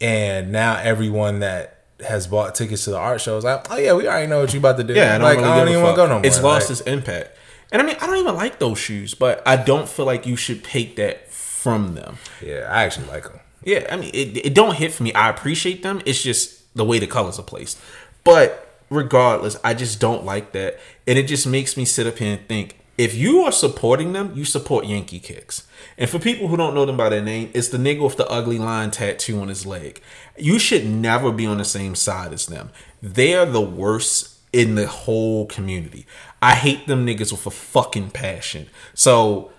[0.00, 1.70] and now everyone that
[2.06, 4.52] has bought tickets to the art show is like, oh yeah, we already know what
[4.52, 4.94] you about to do.
[4.94, 6.26] Yeah, I don't like really I don't even want to go no more.
[6.26, 7.36] It's lost Like, its impact.
[7.72, 10.36] And I mean, I don't even like those shoes, but I don't feel like you
[10.36, 12.18] should take that from them.
[12.42, 13.40] yeah, I actually like them.
[13.64, 15.12] Yeah, I mean, it, it don't hit for me.
[15.14, 16.02] I appreciate them.
[16.04, 17.80] It's just the way the colors are placed.
[18.22, 22.34] But regardless, I just don't like that, and it just makes me sit up here
[22.34, 25.66] and think: if you are supporting them, you support Yankee Kicks.
[25.98, 28.28] And for people who don't know them by their name, it's the nigga with the
[28.28, 30.00] ugly line tattoo on his leg.
[30.36, 32.70] You should never be on the same side as them.
[33.02, 36.06] They are the worst in the whole community.
[36.40, 38.68] I hate them niggas with a fucking passion.
[38.94, 39.50] So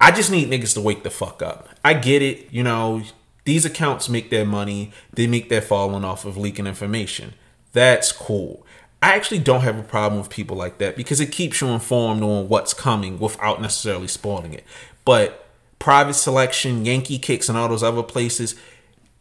[0.00, 1.68] I just need niggas to wake the fuck up.
[1.84, 3.02] I get it, you know,
[3.44, 7.34] these accounts make their money, they make their falling off of leaking information.
[7.72, 8.64] That's cool.
[9.02, 12.22] I actually don't have a problem with people like that because it keeps you informed
[12.22, 14.64] on what's coming without necessarily spoiling it.
[15.04, 15.46] But
[15.78, 18.54] private selection, Yankee kicks, and all those other places,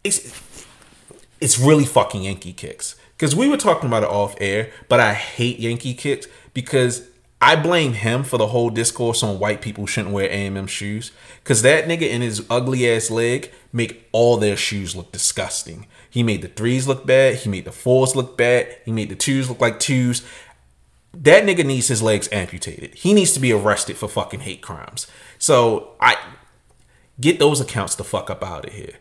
[0.03, 0.41] it's
[1.41, 2.95] it's really fucking Yankee kicks.
[3.17, 7.07] Because we were talking about it off air, but I hate Yankee kicks because
[7.43, 11.11] I blame him for the whole discourse on white people shouldn't wear AMM shoes.
[11.43, 15.85] Because that nigga in his ugly ass leg make all their shoes look disgusting.
[16.09, 17.35] He made the threes look bad.
[17.35, 18.73] He made the fours look bad.
[18.85, 20.25] He made the twos look like twos.
[21.13, 22.95] That nigga needs his legs amputated.
[22.95, 25.05] He needs to be arrested for fucking hate crimes.
[25.37, 26.15] So I
[27.19, 28.93] get those accounts the fuck up out of here.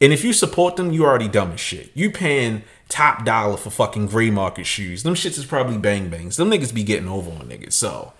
[0.00, 1.90] And if you support them, you already dumb as shit.
[1.94, 5.02] You paying top dollar for fucking gray market shoes.
[5.02, 6.36] Them shits is probably bang bangs.
[6.36, 7.72] Them niggas be getting over on niggas.
[7.72, 8.12] So,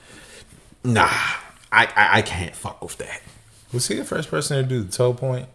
[0.82, 1.06] nah,
[1.70, 3.22] I, I, I can't fuck with that.
[3.72, 5.48] Was he the first person to do the toe point?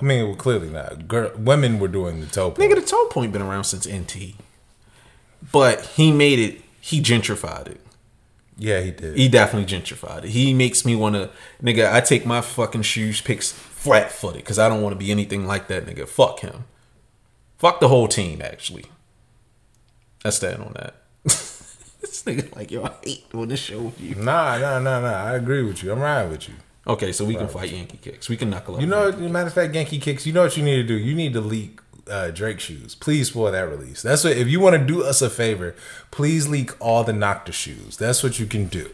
[0.00, 1.06] I mean, well, clearly not.
[1.08, 2.70] Girl, women were doing the toe point.
[2.70, 4.34] Nigga, the toe point been around since NT.
[5.52, 6.60] But he made it.
[6.80, 7.80] He gentrified it.
[8.58, 9.16] yeah, he did.
[9.16, 10.30] He definitely gentrified it.
[10.30, 11.30] He makes me want to,
[11.62, 11.92] nigga.
[11.92, 13.52] I take my fucking shoes picks
[13.82, 16.08] flat footed because I don't want to be anything like that, nigga.
[16.08, 16.64] Fuck him.
[17.58, 18.40] Fuck the whole team.
[18.40, 18.84] Actually,
[20.24, 20.94] I stand on that.
[21.24, 24.14] this nigga like yo, I hate doing this show with you.
[24.14, 25.24] Nah, nah, nah, nah.
[25.24, 25.90] I agree with you.
[25.92, 26.54] I'm riding with you.
[26.86, 28.28] Okay, so we can fight Yankee kicks.
[28.28, 28.80] We can knuckle up.
[28.80, 30.26] You know, matter of fact, Yankee kicks.
[30.26, 30.94] You know what you need to do?
[30.94, 31.80] You need to leak
[32.10, 32.94] uh, Drake shoes.
[32.94, 34.02] Please spoil that release.
[34.02, 34.36] That's what.
[34.36, 35.74] If you want to do us a favor,
[36.10, 37.96] please leak all the Nocta shoes.
[37.96, 38.90] That's what you can do.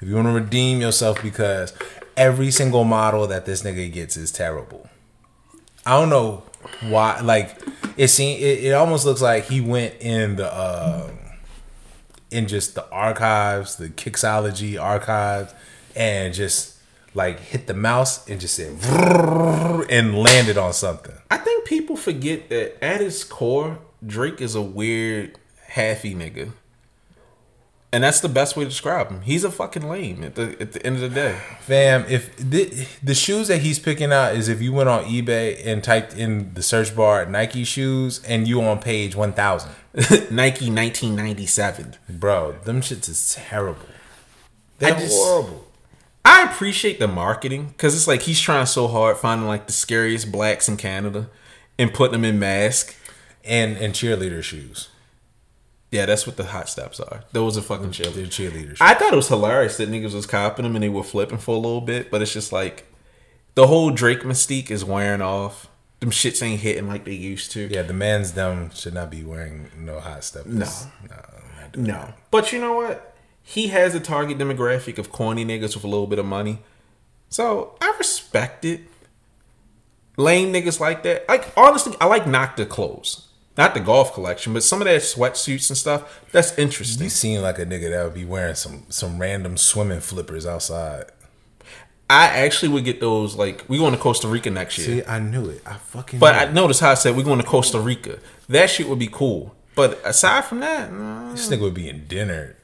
[0.00, 1.72] If you want to redeem yourself, because
[2.16, 4.88] every single model that this nigga gets is terrible.
[5.84, 6.44] I don't know
[6.82, 7.20] why.
[7.20, 7.58] Like
[7.96, 11.10] it seemed, it, it almost looks like he went in the uh,
[12.30, 15.54] in just the archives, the Kixology archives,
[15.94, 16.78] and just
[17.14, 18.72] like hit the mouse and just said
[19.90, 21.14] and landed on something.
[21.30, 25.38] I think people forget that at his core, Drake is a weird,
[25.72, 26.52] halfy nigga.
[27.94, 29.20] And that's the best way to describe him.
[29.20, 31.38] He's a fucking lame at the at the end of the day.
[31.60, 35.60] Fam, if the, the shoes that he's picking out is if you went on eBay
[35.66, 39.70] and typed in the search bar Nike shoes and you on page 1000.
[40.30, 41.96] Nike 1997.
[42.08, 43.84] Bro, them shits is terrible.
[44.78, 45.68] They're I just- horrible.
[46.24, 50.30] I appreciate the marketing because it's like he's trying so hard finding like the scariest
[50.32, 51.28] blacks in Canada
[51.78, 52.96] and putting them in masks.
[53.44, 54.88] And and cheerleader shoes.
[55.92, 57.22] Yeah, that's what the hot steps are.
[57.32, 57.90] Those are fucking.
[57.90, 58.78] They're cheerleader shoes.
[58.80, 61.54] I thought it was hilarious that niggas was copping them and they were flipping for
[61.54, 62.90] a little bit, but it's just like
[63.54, 65.68] the whole Drake mystique is wearing off.
[66.00, 67.68] Them shits ain't hitting like they used to.
[67.68, 70.46] yeah, the man's them should not be wearing no hot stuff.
[70.46, 70.66] No.
[71.08, 71.16] no,
[71.76, 72.14] No.
[72.30, 73.14] But you know what?
[73.42, 76.60] He has a target demographic of corny niggas with a little bit of money.
[77.28, 78.80] So I respect it.
[80.16, 81.28] Lame niggas like that.
[81.28, 83.28] Like honestly, I like Nocta clothes.
[83.56, 86.22] Not the golf collection, but some of that sweatsuits and stuff.
[86.32, 87.04] That's interesting.
[87.04, 91.04] You seem like a nigga that would be wearing some some random swimming flippers outside.
[92.08, 95.02] I actually would get those like we going to Costa Rica next year.
[95.02, 95.62] See, I knew it.
[95.66, 96.18] I fucking.
[96.18, 98.18] But I noticed how I said we're going to Costa Rica.
[98.48, 99.54] That shit would be cool.
[99.74, 102.56] But aside from that, no, this nigga would be in dinner.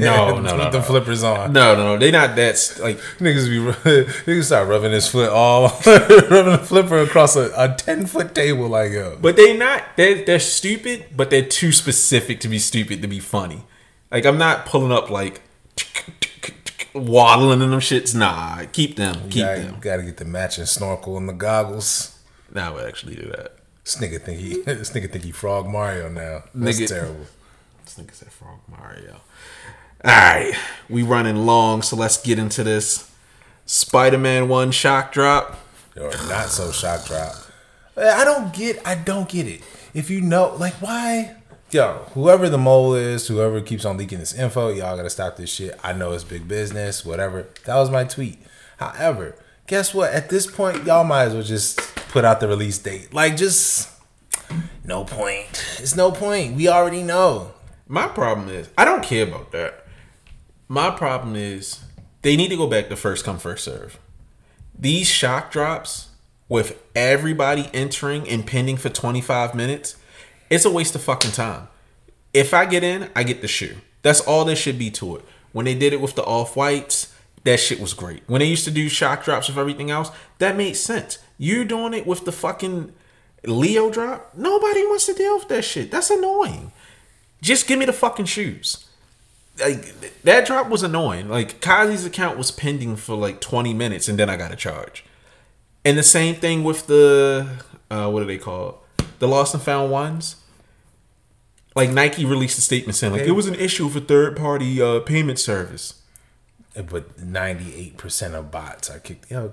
[0.00, 0.82] No, no, no, the no.
[0.82, 1.52] flippers on.
[1.52, 3.56] no, no, they not that like Niggas be
[4.32, 8.68] niggas start rubbing his foot all rubbing the flipper across a, a ten foot table
[8.68, 9.18] like yo.
[9.20, 13.20] But they not they're they're stupid, but they're too specific to be stupid to be
[13.20, 13.62] funny.
[14.10, 15.42] Like I'm not pulling up like
[16.94, 18.14] waddling in them shits.
[18.14, 19.76] Nah, keep them, keep gotta, them.
[19.80, 22.18] gotta get the matching snorkel and the goggles.
[22.52, 23.56] Nah, I would actually do that.
[23.84, 26.44] This nigga think he this nigga think he frog Mario now.
[26.54, 27.26] That's Nigga- terrible.
[27.84, 29.20] This nigga said Frog Mario.
[30.02, 30.54] All right,
[30.88, 33.10] we running long, so let's get into this.
[33.66, 35.58] Spider-Man One shock drop.
[35.94, 37.34] Or not so shock drop.
[37.98, 39.60] Eh, I don't get I don't get it.
[39.92, 41.36] If you know like why
[41.70, 45.50] Yo, whoever the mole is, whoever keeps on leaking this info, y'all gotta stop this
[45.50, 45.78] shit.
[45.84, 47.46] I know it's big business, whatever.
[47.66, 48.38] That was my tweet.
[48.78, 49.36] However,
[49.68, 50.12] guess what?
[50.12, 51.78] At this point, y'all might as well just
[52.08, 53.14] put out the release date.
[53.14, 53.88] Like, just
[54.82, 55.64] no point.
[55.78, 56.56] It's no point.
[56.56, 57.52] We already know.
[57.86, 59.84] My problem is I don't care about that.
[60.72, 61.80] My problem is
[62.22, 63.98] they need to go back to first come first serve.
[64.78, 66.10] These shock drops
[66.48, 69.96] with everybody entering and pending for 25 minutes,
[70.48, 71.66] it's a waste of fucking time.
[72.32, 73.78] If I get in, I get the shoe.
[74.02, 75.24] That's all there should be to it.
[75.50, 77.12] When they did it with the off whites,
[77.42, 78.22] that shit was great.
[78.28, 81.18] When they used to do shock drops with everything else, that made sense.
[81.36, 82.92] You doing it with the fucking
[83.44, 84.36] Leo drop?
[84.36, 85.90] Nobody wants to deal with that shit.
[85.90, 86.70] That's annoying.
[87.42, 88.86] Just give me the fucking shoes.
[89.60, 91.28] Like that drop was annoying.
[91.28, 95.04] Like Kazi's account was pending for like 20 minutes and then I got a charge.
[95.84, 97.48] And the same thing with the
[97.90, 98.78] uh what are they called?
[99.18, 100.36] The lost and found ones.
[101.76, 105.00] Like Nike released a statement saying like it was an issue for third party uh
[105.00, 105.94] payment service.
[106.74, 109.30] But 98% of bots are kicked.
[109.30, 109.52] Yo,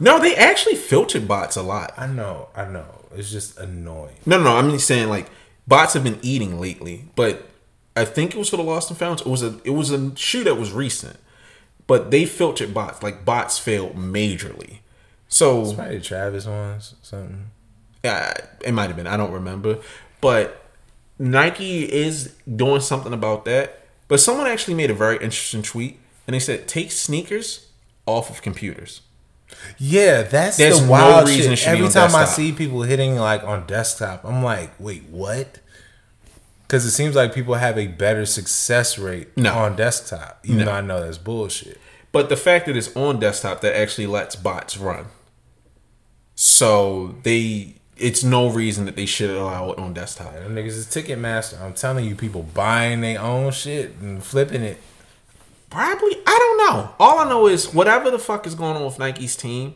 [0.00, 1.92] No, they actually filtered bots a lot.
[1.96, 2.86] I know, I know.
[3.14, 4.16] It's just annoying.
[4.26, 4.56] No, no, no.
[4.56, 5.28] I'm just saying like
[5.68, 7.48] bots have been eating lately, but
[7.94, 9.20] I think it was for the lost and found.
[9.20, 11.18] It was a it was a shoe that was recent,
[11.86, 13.02] but they filtered bots.
[13.02, 14.78] Like bots failed majorly.
[15.28, 17.50] So Probably the Travis ones, something.
[18.04, 18.34] yeah,
[18.64, 19.06] it might have been.
[19.06, 19.78] I don't remember,
[20.20, 20.62] but
[21.18, 23.78] Nike is doing something about that.
[24.08, 27.68] But someone actually made a very interesting tweet, and they said take sneakers
[28.04, 29.00] off of computers.
[29.78, 31.68] Yeah, that's There's the no wild reason shit.
[31.68, 35.60] Every time I see people hitting like on desktop, I'm like, wait, what?
[36.72, 39.52] Because it seems like people have a better success rate No.
[39.52, 41.78] on desktop, even though I know that's bullshit.
[42.12, 45.08] But the fact that it's on desktop that actually lets bots run.
[46.34, 50.32] So they it's no reason that they should allow it on desktop.
[50.32, 51.60] Them niggas is Ticketmaster.
[51.60, 54.80] I'm telling you, people buying their own shit and flipping it.
[55.68, 56.94] Probably, I don't know.
[56.98, 59.74] All I know is whatever the fuck is going on with Nike's team,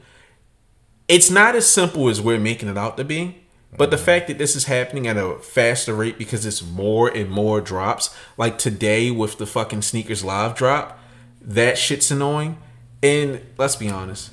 [1.08, 3.42] it's not as simple as we're making it out to be.
[3.76, 7.30] But the fact that this is happening at a faster rate because it's more and
[7.30, 10.98] more drops, like today with the fucking sneakers live drop,
[11.42, 12.58] that shit's annoying.
[13.02, 14.30] And let's be honest,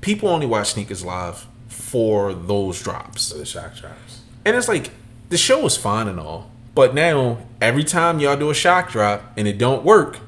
[0.00, 3.30] people only watch sneakers live for those drops.
[3.32, 4.20] For the shock drops.
[4.44, 4.90] And it's like
[5.28, 9.22] the show is fine and all, but now every time y'all do a shock drop
[9.36, 10.18] and it don't work,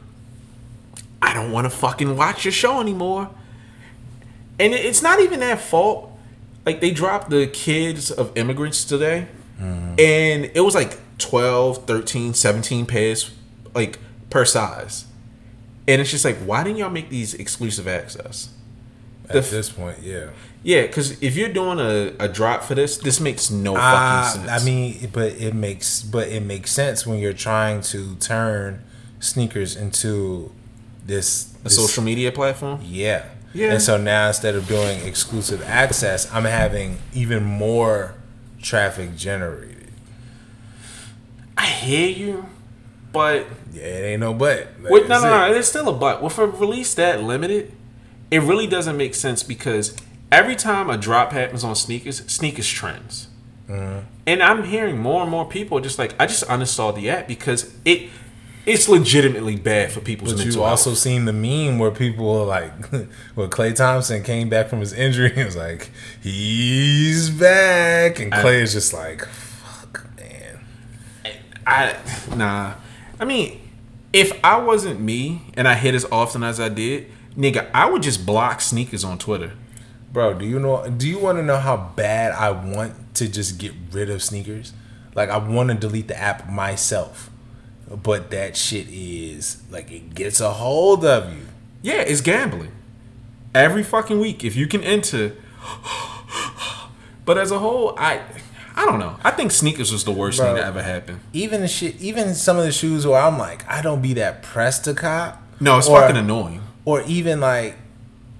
[1.20, 3.30] I don't want to fucking watch your show anymore.
[4.58, 6.11] And it's not even their fault.
[6.64, 9.26] Like they dropped the kids of immigrants today,
[9.60, 13.30] and it was like 12, 13, 17 pairs
[13.74, 13.98] like
[14.30, 15.06] per size.
[15.88, 18.50] And it's just like, why didn't y'all make these exclusive access?
[19.28, 20.30] At f- this point, yeah.
[20.62, 23.80] Yeah, because if you're doing a, a drop for this, this makes no Uh,
[24.24, 24.62] fucking sense.
[24.62, 28.82] I mean, but it makes but it makes sense when you're trying to turn
[29.18, 30.52] sneakers into
[31.04, 32.80] this, a this social media platform.
[32.84, 33.24] Yeah.
[33.55, 33.72] Yeah.
[33.72, 38.14] And so now instead of doing exclusive access, I'm having even more
[38.61, 39.90] traffic generated.
[41.57, 42.46] I hear you,
[43.12, 44.68] but Yeah, it ain't no but.
[44.80, 45.53] Like, wait, no, no, no, it.
[45.53, 46.22] there's still a but.
[46.22, 47.72] With a release that limited,
[48.30, 49.94] it really doesn't make sense because
[50.30, 53.28] every time a drop happens on sneakers, sneakers trends.
[53.68, 54.07] Mm-hmm.
[54.26, 57.74] And I'm hearing more and more people just like, I just uninstalled the app because
[57.84, 58.09] it
[58.64, 60.98] it's legitimately bad for people's But you also health.
[60.98, 62.72] seen the meme where people were like,
[63.34, 65.90] where Klay Thompson came back from his injury and was like,
[66.22, 68.20] he's back.
[68.20, 70.60] And Klay is just like, fuck, man.
[71.66, 71.96] I
[72.36, 72.74] nah.
[73.18, 73.60] I mean,
[74.12, 77.06] if I wasn't me and I hit as often as I did,
[77.36, 79.52] nigga, I would just block sneakers on Twitter.
[80.12, 80.88] Bro, do you know?
[80.88, 84.72] Do you want to know how bad I want to just get rid of sneakers?
[85.14, 87.30] Like I want to delete the app myself,
[87.97, 91.43] but that shit is like it gets a hold of you.
[91.82, 92.72] Yeah, it's gambling.
[93.55, 95.34] Every fucking week, if you can enter.
[97.24, 98.20] but as a whole, I
[98.74, 99.16] I don't know.
[99.22, 100.55] I think sneakers was the worst thing Bro.
[100.57, 101.20] that ever happened.
[101.32, 104.43] Even the shit, even some of the shoes where I'm like, I don't be that
[104.43, 105.43] pressed to cop.
[105.61, 106.62] No, it's Or- fucking annoying.
[106.84, 107.76] Or even like,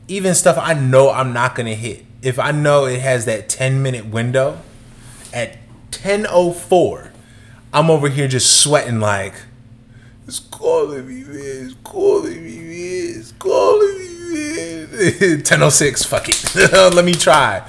[0.09, 2.05] even stuff I know I'm not gonna hit.
[2.23, 4.59] If I know it has that 10 minute window,
[5.35, 5.59] at
[5.91, 7.11] 10:04,
[7.73, 9.35] I'm over here just sweating like,
[10.27, 11.67] it's calling me, man.
[11.67, 13.19] It's calling me, man.
[13.19, 14.07] It's calling me,
[14.37, 14.89] man.
[15.43, 16.73] 10:06, fuck it.
[16.95, 17.67] Let me try.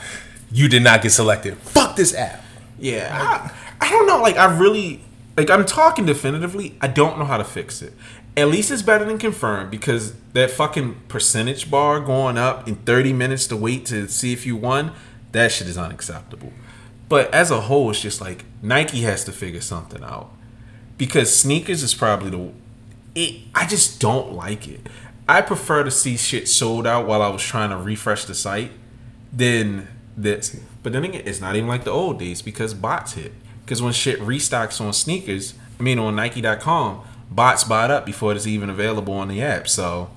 [0.52, 1.58] You did not get selected.
[1.58, 2.44] Fuck this app.
[2.78, 3.10] Yeah,
[3.80, 4.22] I, I don't know.
[4.22, 5.02] Like, I really
[5.38, 5.50] like.
[5.50, 6.78] I'm talking definitively.
[6.82, 7.94] I don't know how to fix it.
[8.36, 13.14] At least it's better than confirmed because that fucking percentage bar going up in 30
[13.14, 14.92] minutes to wait to see if you won.
[15.32, 16.52] That shit is unacceptable.
[17.14, 20.32] But as a whole, it's just like Nike has to figure something out
[20.98, 22.52] because sneakers is probably the.
[23.14, 24.80] It, I just don't like it.
[25.30, 28.72] I prefer to see shit sold out while I was trying to refresh the site
[29.32, 30.60] than this.
[30.82, 33.34] But then again, it's not even like the old days because bots hit.
[33.64, 38.48] Because when shit restocks on sneakers, I mean on Nike.com, bots bought up before it's
[38.48, 39.68] even available on the app.
[39.68, 40.10] So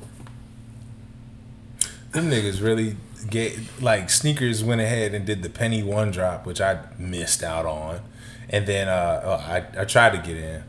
[2.13, 2.97] Them niggas really
[3.31, 7.67] get like sneakers went ahead and did the penny one drop, which I missed out
[7.67, 8.01] on,
[8.51, 10.63] and then uh, oh, I I tried to get in,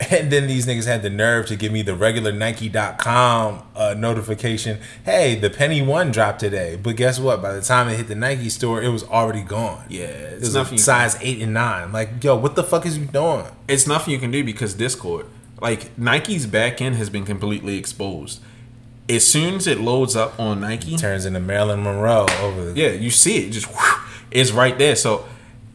[0.10, 4.78] and then these niggas had the nerve to give me the regular Nike.com uh, notification.
[5.04, 7.40] Hey, the penny one dropped today, but guess what?
[7.42, 9.84] By the time it hit the Nike store, it was already gone.
[9.88, 10.78] yeah, It it's was nothing.
[10.78, 11.92] size eight and nine.
[11.92, 13.46] Like, yo, what the fuck is you doing?
[13.68, 15.26] it's nothing you can do because Discord,
[15.60, 18.40] like Nike's back end has been completely exposed.
[19.08, 22.90] As soon as it loads up on Nike, Turns into Marilyn Monroe over the Yeah,
[22.90, 24.96] you see it just whew, it's right there.
[24.96, 25.26] So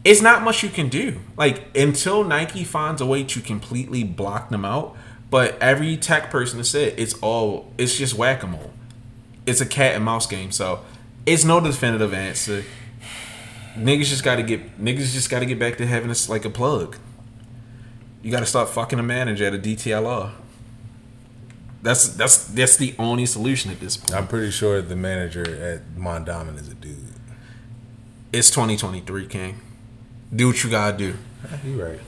[0.04, 1.20] it's not much you can do.
[1.36, 4.96] Like until Nike finds a way to completely block them out.
[5.30, 8.72] But every tech person has said it's all it's just whack a mole.
[9.46, 10.52] It's a cat and mouse game.
[10.52, 10.82] So
[11.26, 12.64] it's no definitive answer.
[13.76, 16.98] Niggas just gotta get niggas just gotta get back to having this like a plug.
[18.24, 20.32] You gotta start fucking a manager at a DTLR.
[21.82, 24.16] That's that's that's the only solution at this point.
[24.16, 26.98] I'm pretty sure the manager at Mondawmin is a dude.
[28.34, 29.62] It's 2023, King.
[30.36, 31.16] Do what you gotta do.
[31.66, 32.00] You right.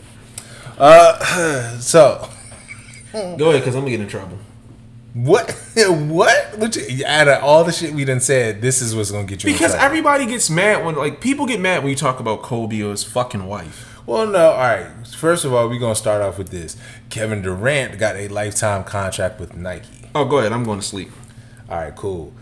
[0.77, 2.29] Uh, so
[3.11, 4.37] Go ahead, cause I'm gonna get in trouble.
[5.13, 5.51] what?
[5.75, 6.57] what?
[6.59, 9.49] Which out of all the shit we done said, this is what's gonna get you.
[9.49, 12.81] in Because everybody gets mad when like people get mad when you talk about Kobe
[12.81, 13.98] or his fucking wife.
[14.09, 14.51] Well, no.
[14.51, 15.07] All right.
[15.07, 16.75] First of all, we're gonna start off with this.
[17.09, 20.09] Kevin Durant got a lifetime contract with Nike.
[20.15, 20.51] Oh, go ahead.
[20.51, 21.11] I'm going to sleep.
[21.69, 22.33] All right, cool.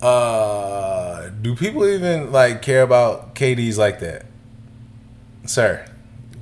[0.00, 4.26] Uh, do people even like care about KDs like that,
[5.46, 5.86] sir?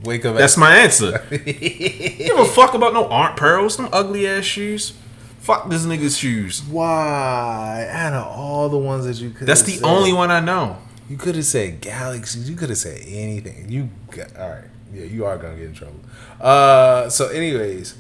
[0.04, 0.36] Wake up.
[0.36, 1.22] That's my answer.
[1.30, 4.94] Give a fuck about no Aunt Pearls, them ugly ass shoes.
[5.40, 6.62] Fuck this nigga's shoes.
[6.62, 7.86] Why?
[7.90, 10.78] Out of all the ones that you could, That's the only one I know.
[11.10, 12.48] You could have said galaxies.
[12.48, 13.66] You could have said anything.
[13.68, 14.64] You got all right.
[14.94, 15.98] Yeah, you are gonna get in trouble.
[16.40, 17.96] Uh, so anyways,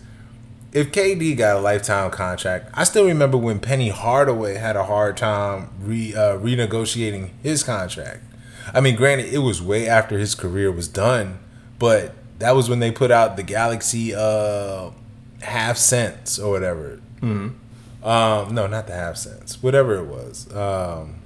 [0.72, 5.16] if KD got a lifetime contract, I still remember when Penny Hardaway had a hard
[5.16, 8.22] time re uh, renegotiating his contract.
[8.72, 11.40] I mean, granted, it was way after his career was done,
[11.80, 14.90] but that was when they put out the Galaxy uh,
[15.42, 17.00] half cents or whatever.
[17.20, 18.06] Mm-hmm.
[18.06, 19.60] Um, no, not the half cents.
[19.60, 20.54] Whatever it was.
[20.54, 21.19] Um,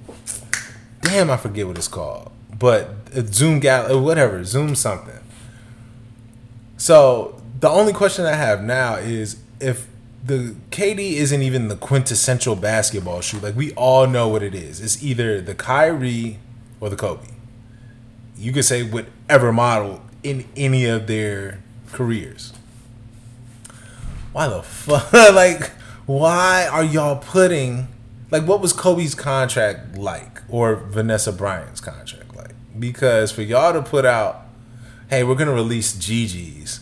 [1.05, 2.31] damn, I forget what it's called.
[2.57, 5.19] But uh, Zoom Gal, uh, whatever, Zoom something.
[6.77, 9.87] So the only question I have now is if
[10.25, 13.39] the KD isn't even the quintessential basketball shoe.
[13.39, 14.81] Like we all know what it is.
[14.81, 16.39] It's either the Kyrie
[16.79, 17.27] or the Kobe.
[18.35, 22.53] You could say whatever model in any of their careers.
[24.33, 25.13] Why the fuck?
[25.13, 25.69] like,
[26.07, 27.87] why are y'all putting
[28.31, 32.53] like what was Kobe's contract like or Vanessa Bryant's contract like?
[32.79, 34.45] Because for y'all to put out,
[35.09, 36.79] hey, we're gonna release GG's,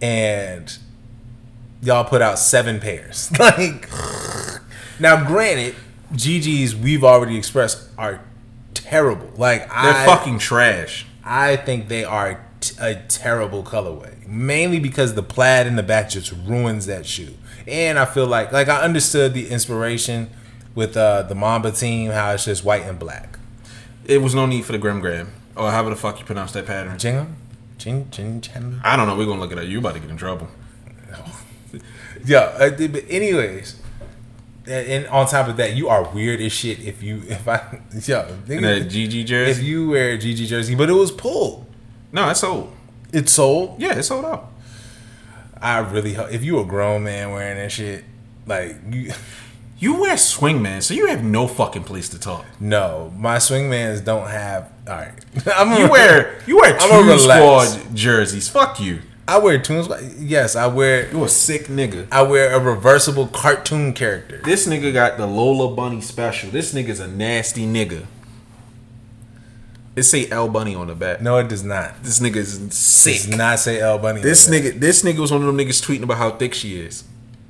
[0.00, 0.78] and
[1.82, 3.30] y'all put out seven pairs.
[3.38, 3.90] like,
[4.98, 5.74] now granted,
[6.14, 8.22] GG's we've already expressed are
[8.72, 9.30] terrible.
[9.36, 11.04] Like They're I, fucking trash.
[11.22, 16.08] I think they are t- a terrible colorway, mainly because the plaid in the back
[16.08, 17.34] just ruins that shoe.
[17.66, 20.30] And I feel like, like I understood the inspiration
[20.74, 23.38] with uh, the Mamba team, how it's just white and black.
[24.04, 25.32] It was no need for the Grim Gram.
[25.56, 26.98] Or however the fuck you pronounce that pattern.
[26.98, 27.26] Jingle,
[27.78, 28.80] jing, jing, jing.
[28.82, 29.16] I don't know.
[29.16, 29.68] We're gonna look at it up.
[29.68, 30.48] You about to get in trouble.
[32.24, 33.80] Yeah, uh, but anyways,
[34.66, 38.28] and, on top of that, you are weird as shit if you if I yeah
[38.48, 39.50] And that GG jersey.
[39.50, 41.66] if you wear a GG jersey, but it was pulled.
[42.12, 42.72] no, it's sold.
[43.12, 43.80] It's sold.
[43.80, 44.52] Yeah, it's sold out.
[45.60, 48.04] I really hope if you a grown man wearing that shit,
[48.46, 49.12] like you.
[49.82, 52.46] You wear swingman, so you have no fucking place to talk.
[52.60, 54.70] No, my swingmans don't have.
[54.86, 55.12] All right,
[55.56, 57.72] I'm You wear you wear I'm gonna two relax.
[57.72, 58.48] squad jerseys.
[58.48, 59.00] Fuck you.
[59.26, 59.88] I wear tunes.
[60.20, 61.10] Yes, I wear.
[61.10, 62.06] You a sick nigga.
[62.12, 64.40] I wear a reversible cartoon character.
[64.44, 66.52] This nigga got the Lola Bunny special.
[66.52, 68.06] This nigga's a nasty nigga.
[69.96, 71.20] It say L Bunny on the back.
[71.20, 72.04] No, it does not.
[72.04, 73.14] This nigga is sick.
[73.16, 74.20] Does not say L Bunny.
[74.20, 76.78] This on nigga, this nigga was one of them niggas tweeting about how thick she
[76.80, 77.02] is,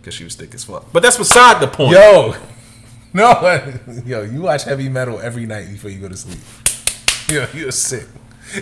[0.02, 0.92] because she was thick as fuck.
[0.92, 1.92] But that's beside the point.
[1.92, 2.34] Yo,
[3.14, 3.72] no,
[4.04, 6.40] yo, you watch heavy metal every night before you go to sleep.
[7.30, 8.06] Yo, you're sick.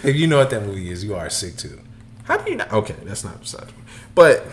[0.04, 1.80] If you know what that movie is, you are sick too.
[2.24, 2.70] How do you not?
[2.72, 3.86] Okay, that's not beside the point.
[4.14, 4.46] But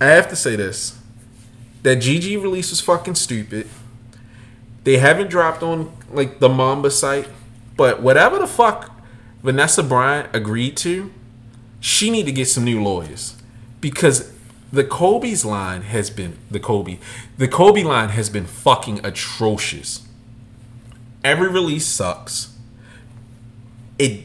[0.00, 1.00] I have to say this:
[1.82, 3.66] that GG release was fucking stupid.
[4.84, 7.28] They haven't dropped on like the Mamba site,
[7.76, 8.92] but whatever the fuck
[9.42, 11.10] Vanessa Bryant agreed to,
[11.80, 13.36] she need to get some new lawyers
[13.80, 14.35] because
[14.76, 16.98] the Kobe's line has been the Kobe,
[17.38, 20.06] the Kobe line has been fucking atrocious.
[21.24, 22.56] Every release sucks.
[23.98, 24.24] It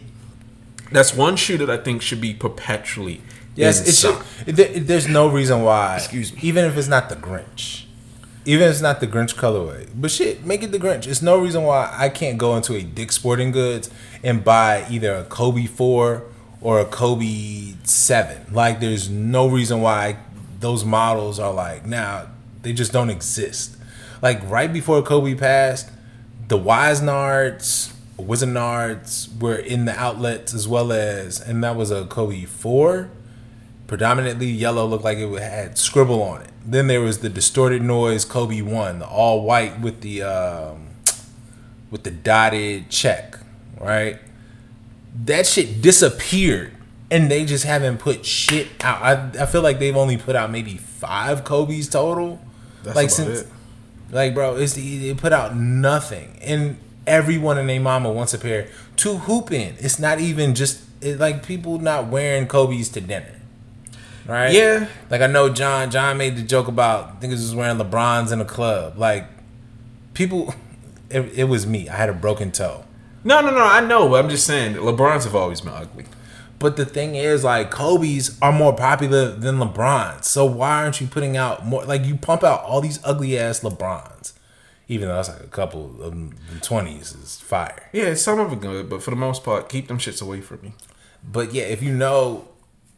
[0.91, 3.21] that's one shoe that I think should be perpetually.
[3.55, 4.55] Yes, it should.
[4.55, 5.95] There, there's no reason why.
[5.95, 6.39] Excuse me.
[6.43, 7.85] Even if it's not the Grinch,
[8.45, 11.07] even if it's not the Grinch colorway, but shit, make it the Grinch.
[11.07, 13.89] It's no reason why I can't go into a Dick Sporting Goods
[14.23, 16.23] and buy either a Kobe four
[16.59, 18.53] or a Kobe seven.
[18.53, 20.17] Like, there's no reason why
[20.61, 22.27] those models are like now
[22.61, 23.75] they just don't exist.
[24.21, 25.89] Like right before Kobe passed,
[26.47, 32.45] the Wizenards, Wizardards were in the outlets as well as, and that was a Kobe
[32.45, 33.09] four
[33.87, 36.49] predominantly yellow looked like it had scribble on it.
[36.65, 40.87] Then there was the distorted noise kobe 1 the all white with the um,
[41.89, 43.37] with the dotted check
[43.81, 44.19] right?
[45.25, 46.73] That shit disappeared
[47.11, 50.49] and they just haven't put shit out i, I feel like they've only put out
[50.49, 52.39] maybe five kobe's total
[52.83, 53.47] That's like since it.
[54.11, 58.69] like bro it's they put out nothing and everyone and their mama wants a pair
[58.95, 63.41] to hoop in it's not even just it, like people not wearing kobe's to dinner
[64.27, 64.53] right?
[64.53, 64.87] Yeah.
[65.09, 65.91] Like I know John.
[65.91, 68.97] John made the joke about niggas was wearing LeBrons in a club.
[68.97, 69.25] Like
[70.13, 70.53] people,
[71.09, 71.89] it, it was me.
[71.89, 72.85] I had a broken toe.
[73.23, 73.63] No, no, no.
[73.63, 76.05] I know, but I'm just saying LeBrons have always been ugly.
[76.61, 80.27] But the thing is, like Kobe's are more popular than LeBron's.
[80.27, 81.83] So why aren't you putting out more?
[81.83, 84.33] Like you pump out all these ugly ass LeBrons,
[84.87, 87.89] even though that's like a couple of them twenties is fire.
[87.91, 90.61] Yeah, some of it good, but for the most part, keep them shits away from
[90.61, 90.73] me.
[91.23, 92.47] But yeah, if you know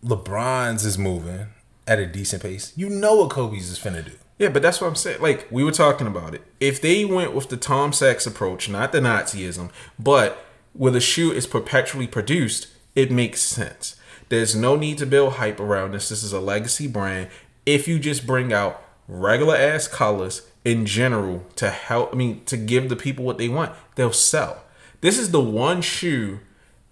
[0.04, 1.48] LeBron's is moving
[1.88, 4.12] at a decent pace, you know what Kobe's is finna do.
[4.38, 5.22] Yeah, but that's what I'm saying.
[5.22, 6.42] Like we were talking about it.
[6.60, 11.32] If they went with the Tom Sachs approach, not the Nazism, but where the shoe
[11.32, 13.96] is perpetually produced, it makes sense.
[14.30, 16.10] There's no need to build hype around this.
[16.10, 17.30] This is a legacy brand.
[17.66, 22.58] If you just bring out regular ass colors in general to help, I mean, to
[22.58, 24.64] give the people what they want, they'll sell.
[25.02, 26.40] This is the one shoe,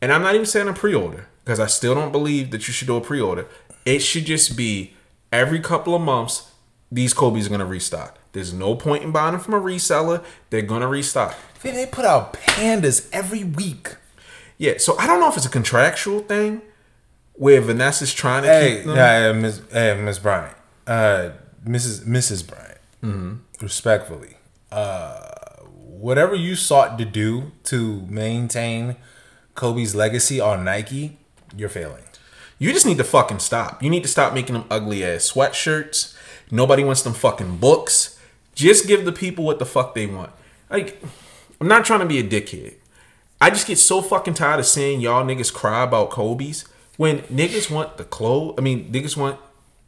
[0.02, 2.88] and I'm not even saying a pre-order because I still don't believe that you should
[2.88, 3.48] do a pre-order.
[3.86, 4.94] It should just be
[5.32, 6.52] every couple of months
[6.92, 8.18] these Kobe's are gonna restock.
[8.34, 10.24] There's no point in buying them from a reseller.
[10.50, 11.36] They're gonna restock.
[11.64, 13.96] Man, they put out pandas every week.
[14.62, 16.62] Yeah, so I don't know if it's a contractual thing
[17.34, 18.96] where Vanessa's trying to Hey, keep them.
[18.96, 20.56] yeah, Miss, hey, Miss Bryant,
[20.86, 21.30] uh,
[21.66, 22.06] Mrs.
[22.06, 22.46] Mrs.
[22.48, 23.34] Bryant, Mm-hmm.
[23.60, 24.38] respectfully,
[24.72, 25.20] uh,
[25.64, 28.98] whatever you sought to do to maintain
[29.56, 31.18] Kobe's legacy on Nike,
[31.58, 32.04] you're failing.
[32.60, 33.82] You just need to fucking stop.
[33.82, 36.16] You need to stop making them ugly ass sweatshirts.
[36.52, 38.20] Nobody wants them fucking books.
[38.54, 40.32] Just give the people what the fuck they want.
[40.70, 41.02] Like,
[41.60, 42.76] I'm not trying to be a dickhead.
[43.42, 46.64] I just get so fucking tired of seeing y'all niggas cry about Kobe's
[46.98, 48.54] when niggas want the clothes.
[48.58, 49.40] I mean, niggas want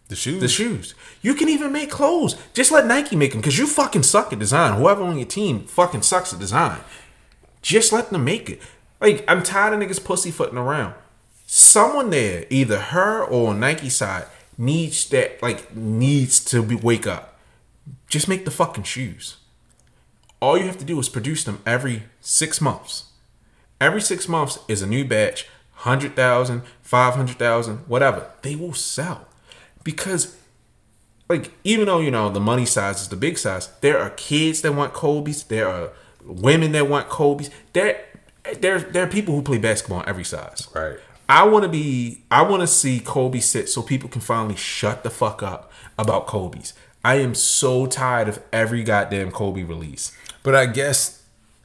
[0.07, 0.41] The shoes.
[0.41, 0.95] the shoes.
[1.21, 2.35] You can even make clothes.
[2.53, 4.79] Just let Nike make them because you fucking suck at design.
[4.79, 6.79] Whoever on your team fucking sucks at design.
[7.61, 8.61] Just let them make it.
[8.99, 10.95] Like, I'm tired of niggas pussyfooting around.
[11.45, 14.25] Someone there, either her or Nike side,
[14.57, 17.37] needs that, like, needs to be, wake up.
[18.07, 19.37] Just make the fucking shoes.
[20.39, 23.05] All you have to do is produce them every six months.
[23.83, 25.45] Every six months is a new batch,
[25.81, 28.31] 100,000, 500,000, whatever.
[28.41, 29.27] They will sell.
[29.83, 30.37] Because,
[31.27, 34.61] like, even though, you know, the money size is the big size, there are kids
[34.61, 35.43] that want Kobe's.
[35.43, 35.89] There are
[36.23, 37.49] women that want Kobe's.
[37.73, 38.05] There,
[38.61, 40.65] there, there are people who play basketball on every size.
[40.73, 40.95] Right.
[41.27, 45.03] I want to be, I want to see Kobe sit so people can finally shut
[45.03, 45.69] the fuck up
[45.99, 46.73] about Kobe's.
[47.03, 50.15] I am so tired of every goddamn Kobe release.
[50.41, 51.22] But I guess,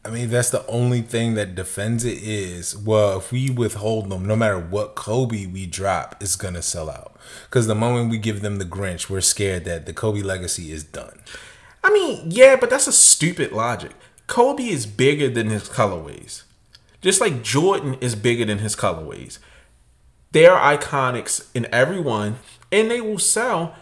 [0.08, 4.24] I mean, that's the only thing that defends it is, well, if we withhold them,
[4.24, 7.14] no matter what Kobe we drop, it's to sell out.
[7.44, 10.82] Because the moment we give them the Grinch, we're scared that the Kobe legacy is
[10.82, 11.20] done.
[11.84, 13.92] I mean, yeah, but that's a stupid logic.
[14.28, 16.44] Kobe is bigger than his colorways.
[17.02, 19.38] Just like Jordan is bigger than his colorways.
[20.32, 22.36] They're iconics in everyone,
[22.72, 23.74] and they will sell.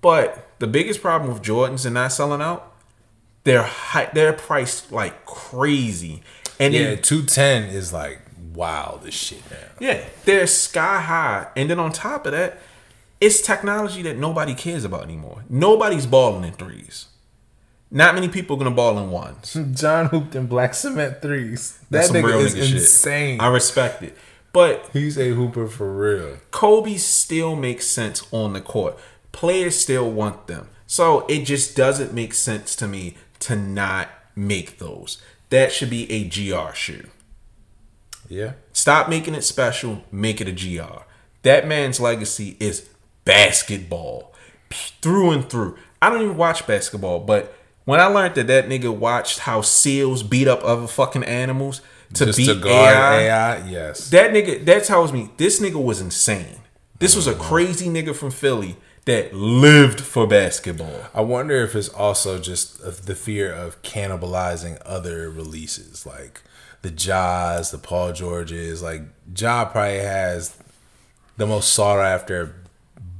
[0.00, 2.73] But the biggest problem with Jordans and not selling out,
[3.44, 6.22] they're high, they're priced like crazy,
[6.58, 8.20] and Yeah, they, 210 is like
[8.54, 9.56] wild this shit now.
[9.80, 11.48] yeah, they're sky high.
[11.56, 12.58] And then on top of that,
[13.20, 15.44] it's technology that nobody cares about anymore.
[15.48, 17.06] Nobody's balling in threes.
[17.90, 19.56] Not many people are gonna ball in ones.
[19.74, 21.78] John hooped in black cement threes.
[21.90, 22.72] That's That some real nigga is nigga shit.
[22.76, 23.40] insane.
[23.40, 24.16] I respect it.
[24.52, 26.38] But He's a hooper for real.
[26.50, 28.96] Kobe still makes sense on the court.
[29.32, 30.68] Players still want them.
[30.86, 35.20] So it just doesn't make sense to me to not make those.
[35.50, 37.08] That should be a GR shoe.
[38.28, 38.54] Yeah.
[38.72, 41.02] Stop making it special, make it a GR.
[41.42, 42.88] That man's legacy is
[43.24, 44.34] basketball
[45.00, 45.76] through and through.
[46.00, 50.22] I don't even watch basketball, but when I learned that that nigga watched how seals
[50.22, 51.82] beat up other fucking animals
[52.14, 54.10] to Just beat to AI, AI, yes.
[54.10, 56.60] that nigga that tells me this nigga was insane.
[56.98, 61.08] This was a crazy nigga from Philly that lived for basketball.
[61.14, 66.42] I wonder if it's also just the fear of cannibalizing other releases, like
[66.82, 68.82] the Ja's, the Paul Georges.
[68.82, 69.02] Like
[69.36, 70.56] Ja probably has
[71.36, 72.56] the most sought after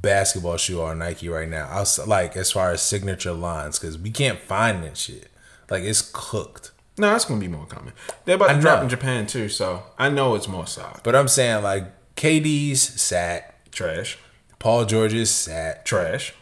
[0.01, 1.67] basketball shoe on Nike right now.
[1.67, 5.29] I was like as far as signature lines, because we can't find that shit.
[5.69, 6.71] Like it's cooked.
[6.97, 7.93] No, that's gonna be more common.
[8.23, 11.01] They're about to drop in Japan too, so I know it's more solid.
[11.03, 14.17] But I'm saying like KD's sat, Trash,
[14.65, 15.85] Paul George's sat.
[15.85, 16.33] trash.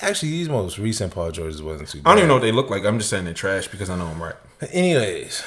[0.00, 2.02] Actually, these most recent Paul George's wasn't too.
[2.04, 2.84] I don't even know what they look like.
[2.84, 4.36] I'm just saying they're trash because I know I'm right.
[4.70, 5.42] Anyways,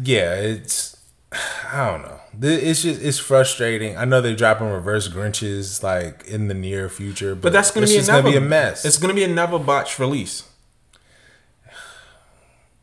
[0.00, 0.96] yeah, it's
[1.32, 2.20] I don't know.
[2.40, 3.96] It's just it's frustrating.
[3.96, 7.82] I know they're dropping reverse Grinches like in the near future, but, But that's gonna
[7.82, 8.84] it's be another gonna be a mess.
[8.84, 10.48] It's gonna be another botch release.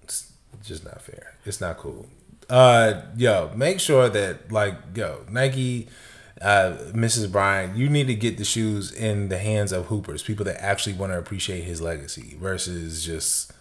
[0.01, 0.29] It's
[0.61, 1.37] just not fair.
[1.45, 2.07] It's not cool.
[2.49, 5.87] Uh, yo, make sure that like yo Nike,
[6.43, 7.31] uh, Mrs.
[7.31, 10.93] Bryant, you need to get the shoes in the hands of hoopers, people that actually
[10.93, 13.51] want to appreciate his legacy versus just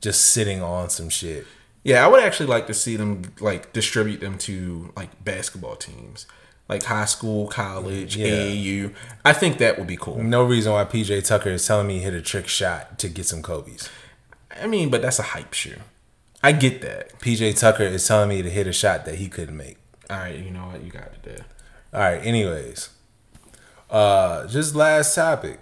[0.00, 1.46] just sitting on some shit.
[1.82, 6.26] Yeah, I would actually like to see them like distribute them to like basketball teams,
[6.68, 8.26] like high school, college, Yeah.
[8.28, 8.94] AAU.
[9.24, 10.22] I think that would be cool.
[10.22, 13.26] No reason why PJ Tucker is telling me he hit a trick shot to get
[13.26, 13.88] some Kobe's.
[14.60, 15.76] I mean, but that's a hype shoe.
[16.42, 17.18] I get that.
[17.20, 19.78] PJ Tucker is telling me to hit a shot that he couldn't make.
[20.10, 20.82] All right, you know what?
[20.82, 21.46] You got it there.
[21.92, 22.24] All right.
[22.24, 22.90] Anyways,
[23.90, 25.58] uh, just last topic.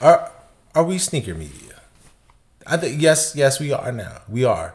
[0.00, 0.30] Are
[0.74, 1.80] are we sneaker media?
[2.66, 4.22] I think yes, yes, we are now.
[4.28, 4.74] We are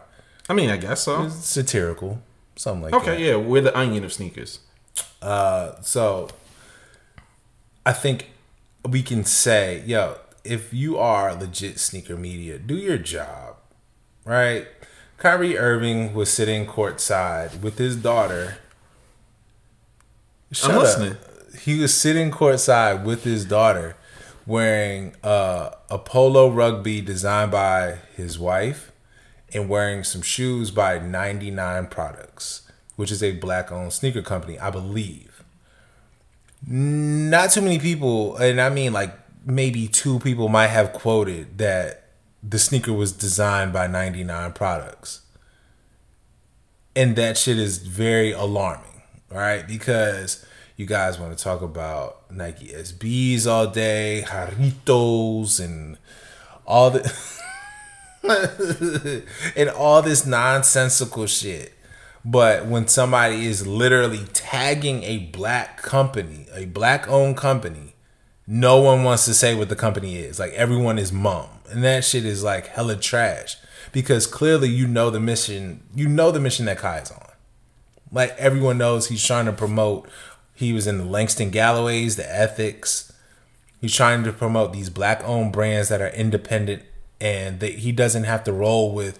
[0.49, 1.23] I mean, I guess so.
[1.23, 2.21] It's satirical,
[2.55, 3.11] something like Okay, that.
[3.13, 4.59] Okay, yeah, we're the onion of sneakers.
[5.21, 6.29] Uh, so
[7.85, 8.31] I think
[8.87, 13.55] we can say, yo, if you are legit sneaker media, do your job,
[14.23, 14.67] right?
[15.17, 18.57] Kyrie Irving was sitting courtside with his daughter.
[20.51, 20.83] Shut I'm up.
[20.83, 21.17] listening.
[21.61, 23.95] He was sitting courtside with his daughter,
[24.45, 28.91] wearing uh, a polo rugby designed by his wife,
[29.53, 35.35] and wearing some shoes by 99 Products, which is a black-owned sneaker company, I believe
[36.67, 39.13] not too many people, and I mean like
[39.45, 42.09] maybe two people might have quoted that
[42.41, 45.21] the sneaker was designed by 99 products.
[46.95, 48.94] And that shit is very alarming,
[49.29, 49.67] right?
[49.67, 50.45] Because
[50.77, 55.97] you guys want to talk about Nike SBs all day, Jarritos, and
[56.65, 57.11] all the
[59.55, 61.73] and all this nonsensical shit.
[62.23, 67.95] But when somebody is literally tagging a black company, a black owned company,
[68.47, 70.39] no one wants to say what the company is.
[70.39, 71.47] Like everyone is mum.
[71.69, 73.57] And that shit is like hella trash.
[73.91, 77.31] Because clearly you know the mission you know the mission that Kai is on.
[78.11, 80.07] Like everyone knows he's trying to promote
[80.53, 83.11] he was in the Langston Galloways, the ethics.
[83.81, 86.83] He's trying to promote these black owned brands that are independent
[87.19, 89.19] and that he doesn't have to roll with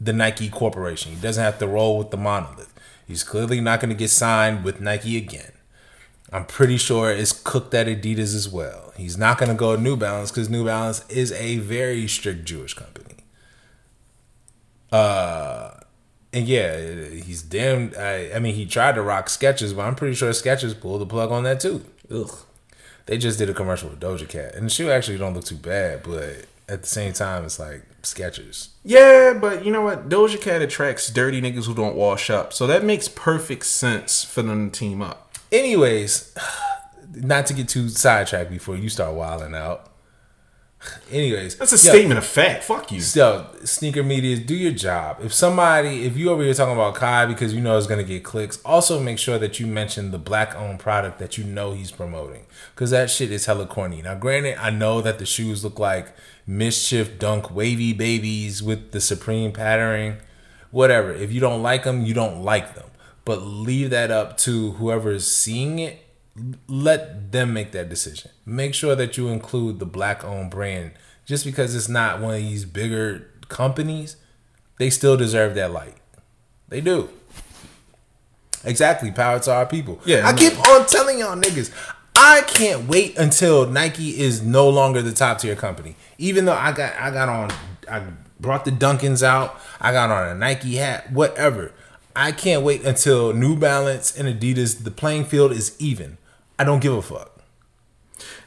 [0.00, 1.12] the Nike Corporation.
[1.12, 2.74] He doesn't have to roll with the monolith.
[3.06, 5.52] He's clearly not going to get signed with Nike again.
[6.32, 8.92] I'm pretty sure it's cooked at Adidas as well.
[8.96, 12.74] He's not going to go New Balance because New Balance is a very strict Jewish
[12.74, 13.16] company.
[14.90, 15.72] Uh,
[16.32, 16.78] and yeah,
[17.08, 17.92] he's damn.
[17.98, 21.06] I, I mean, he tried to rock Skechers, but I'm pretty sure Skechers pulled the
[21.06, 21.84] plug on that too.
[22.10, 22.30] Ugh.
[23.06, 25.56] They just did a commercial with Doja Cat, and the shoe actually don't look too
[25.56, 28.68] bad, but at the same time, it's like Skechers.
[28.84, 30.08] Yeah, but you know what?
[30.08, 34.42] Doja Cat attracts dirty niggas who don't wash up, so that makes perfect sense for
[34.42, 35.36] them to team up.
[35.50, 36.34] Anyways,
[37.14, 39.91] not to get too sidetracked before you start wilding out.
[41.10, 42.64] Anyways, That's a yo, statement of fact.
[42.64, 43.00] Fuck you.
[43.00, 45.18] So, sneaker media, do your job.
[45.22, 48.24] If somebody, if you over here talking about Kai because you know it's gonna get
[48.24, 51.90] clicks, also make sure that you mention the black owned product that you know he's
[51.90, 54.02] promoting because that shit is hella corny.
[54.02, 56.14] Now, granted, I know that the shoes look like
[56.48, 60.16] MSCHF dunk wavy babies with the supreme patterning,
[60.70, 61.12] whatever.
[61.12, 62.86] If you don't like them, you don't like them.
[63.24, 66.01] But leave that up to whoever is seeing it
[66.66, 68.30] let them make that decision.
[68.46, 70.92] Make sure that you include the black owned brand.
[71.24, 74.16] Just because it's not one of these bigger companies,
[74.78, 75.96] they still deserve that light.
[76.68, 77.10] They do.
[78.64, 79.10] Exactly.
[79.10, 80.00] Power to our people.
[80.04, 81.70] Yeah, I I keep on telling y'all niggas.
[82.16, 85.96] I can't wait until Nike is no longer the top tier company.
[86.18, 87.50] Even though I got I got on
[87.90, 88.04] I
[88.40, 91.72] brought the Dunkins out, I got on a Nike hat, whatever.
[92.14, 96.18] I can't wait until New Balance and Adidas, the playing field is even.
[96.58, 97.40] I don't give a fuck.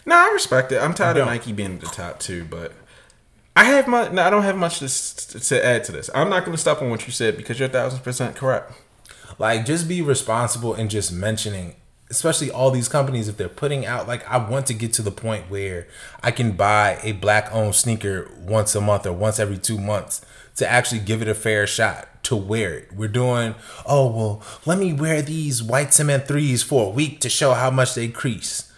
[0.06, 0.80] No, I respect it.
[0.80, 1.26] I'm tired of.
[1.26, 2.74] Nike being at the top too, but
[3.56, 4.10] I have my.
[4.10, 6.10] No, I don't have much to, to add to this.
[6.14, 8.72] I'm not going to stop on what you said because you're a thousand percent correct.
[9.40, 11.76] Like, just be responsible and just mentioning,
[12.10, 15.12] especially all these companies, if they're putting out, like, I want to get to the
[15.12, 15.88] point where
[16.24, 20.26] I can buy a black owned sneaker once a month or once every two months
[20.56, 22.94] to actually give it a fair shot to wear it.
[22.94, 23.56] We're doing,
[23.86, 27.72] oh, well, let me wear these white cement threes for a week to show how
[27.72, 28.72] much they crease.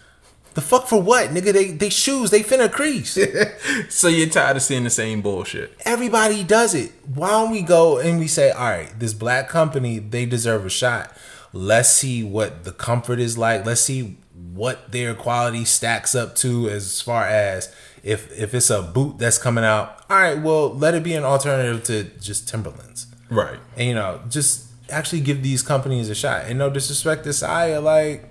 [0.54, 1.52] The fuck for what, nigga?
[1.52, 3.16] They they shoes, they finna crease.
[3.90, 5.72] So you're tired of seeing the same bullshit.
[5.84, 6.90] Everybody does it.
[7.14, 10.70] Why don't we go and we say, all right, this black company, they deserve a
[10.70, 11.16] shot.
[11.52, 13.64] Let's see what the comfort is like.
[13.64, 17.72] Let's see what their quality stacks up to as far as
[18.02, 20.04] if if it's a boot that's coming out.
[20.10, 23.06] All right, well, let it be an alternative to just Timberlands.
[23.30, 23.58] Right.
[23.76, 26.46] And you know, just actually give these companies a shot.
[26.46, 28.28] And no disrespect to Saya, like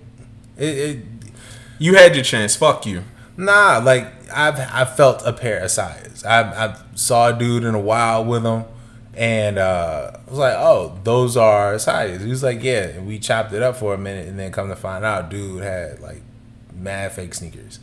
[0.57, 0.97] it, it
[1.79, 2.55] You had your chance.
[2.55, 3.03] Fuck you.
[3.37, 6.23] Nah, like I've I felt a pair of size.
[6.25, 8.65] I I saw a dude in a while with them,
[9.13, 12.23] and uh, I was like, oh, those are size.
[12.23, 12.87] He was like, yeah.
[12.87, 15.61] And we chopped it up for a minute, and then come to find out, dude
[15.61, 16.21] had like
[16.73, 17.79] mad fake sneakers,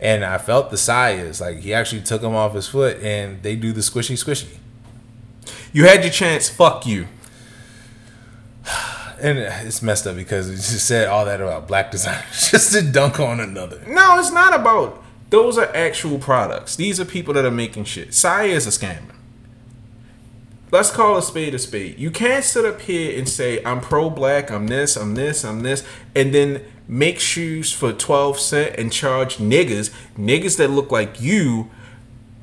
[0.00, 1.38] and I felt the size.
[1.38, 4.56] Like he actually took them off his foot, and they do the squishy squishy.
[5.74, 6.48] You had your chance.
[6.48, 7.08] Fuck you.
[9.22, 12.82] And it's messed up because it just said all that about black designers just to
[12.82, 13.80] dunk on another.
[13.86, 15.02] No, it's not about.
[15.30, 16.76] Those are actual products.
[16.76, 18.12] These are people that are making shit.
[18.12, 19.14] Saya is a scammer.
[20.70, 21.98] Let's call a spade a spade.
[21.98, 25.60] You can't sit up here and say I'm pro black, I'm this, I'm this, I'm
[25.60, 31.20] this, and then make shoes for 12 cent and charge niggas, niggas that look like
[31.20, 31.70] you,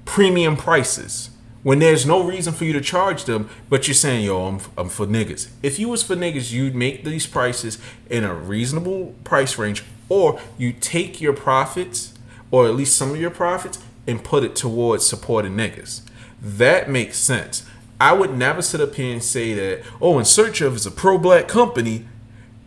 [0.06, 1.31] premium prices.
[1.64, 4.90] When there's no reason for you to charge them, but you're saying, yo, I'm, I'm
[4.90, 5.50] for niggas.
[5.62, 7.78] If you was for niggas, you'd make these prices
[8.10, 12.14] in a reasonable price range, or you take your profits,
[12.50, 16.02] or at least some of your profits, and put it towards supporting niggas.
[16.42, 17.64] That makes sense.
[18.00, 20.92] I would never sit up here and say that, oh, In Search of is a
[20.92, 22.08] pro black company,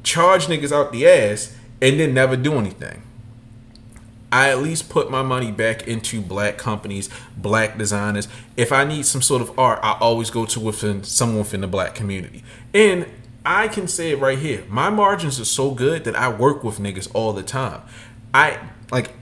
[0.05, 3.03] charge niggas out the ass, and then never do anything.
[4.35, 8.27] I at least put my money back into black companies, black designers.
[8.57, 11.69] If I need some sort of art, I always go to within someone within the
[11.69, 12.43] black community.
[12.75, 13.07] And
[13.47, 14.65] I can say it right here.
[14.69, 17.83] My margins are so good that I work with niggas all the time.
[18.35, 18.59] I
[18.91, 19.13] like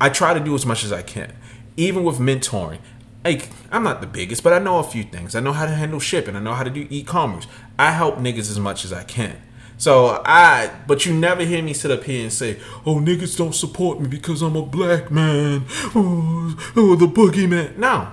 [0.00, 1.36] I try to do as much as I can.
[1.76, 2.78] Even with mentoring.
[3.26, 5.34] Like I'm not the biggest, but I know a few things.
[5.34, 6.34] I know how to handle shipping.
[6.34, 7.46] I know how to do e-commerce.
[7.78, 9.36] I help niggas as much as I can.
[9.82, 13.52] So I, but you never hear me sit up here and say, "Oh, niggas don't
[13.52, 17.78] support me because I'm a black man." Oh, oh the boogeyman.
[17.78, 18.12] No.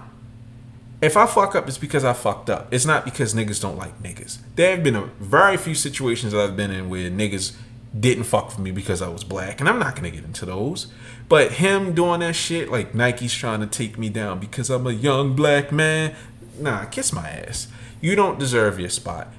[0.99, 2.73] If I fuck up, it's because I fucked up.
[2.73, 4.39] It's not because niggas don't like niggas.
[4.55, 7.55] There have been a very few situations that I've been in where niggas
[7.97, 10.87] didn't fuck for me because I was black, and I'm not gonna get into those.
[11.27, 14.91] But him doing that shit, like Nike's trying to take me down because I'm a
[14.91, 16.15] young black man.
[16.57, 17.67] Nah, kiss my ass.
[18.01, 19.31] You don't deserve your spot.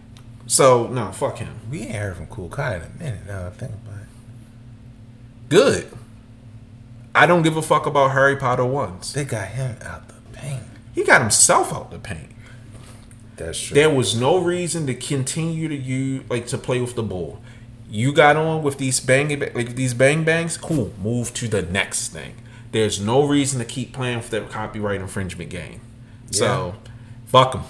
[0.50, 1.60] So no, fuck him.
[1.70, 3.46] We ain't heard from Kool Kiy in a minute now.
[3.46, 5.48] I think about it.
[5.48, 5.86] Good.
[7.14, 9.12] I don't give a fuck about Harry Potter ones.
[9.12, 10.64] They got him out the paint.
[10.92, 12.32] He got himself out the paint.
[13.36, 13.76] That's true.
[13.76, 17.40] There was no reason to continue to you like to play with the ball.
[17.88, 20.56] You got on with these bang like these bang bangs.
[20.56, 20.92] Cool.
[21.00, 22.34] Move to the next thing.
[22.72, 25.80] There's no reason to keep playing with that copyright infringement game.
[26.32, 26.74] So,
[27.26, 27.62] fuck them.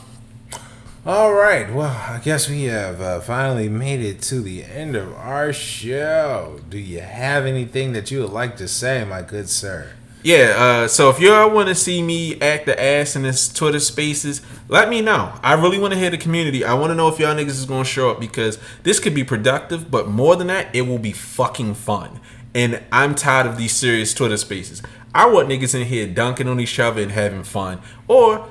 [1.07, 1.73] All right.
[1.73, 6.61] Well, I guess we have uh, finally made it to the end of our show.
[6.69, 9.93] Do you have anything that you would like to say, my good sir?
[10.23, 13.81] Yeah, uh, so if y'all want to see me act the ass in this Twitter
[13.81, 15.33] spaces, let me know.
[15.43, 16.67] I really want to hear the community.
[16.67, 19.25] I want to know if y'all niggas is to show up because this could be
[19.25, 22.21] productive, but more than that, it will be fucking fun.
[22.55, 24.83] And I'm tired of these serious Twitter spaces.
[25.15, 27.81] I want niggas in here dunking on each other and having fun.
[28.07, 28.47] Or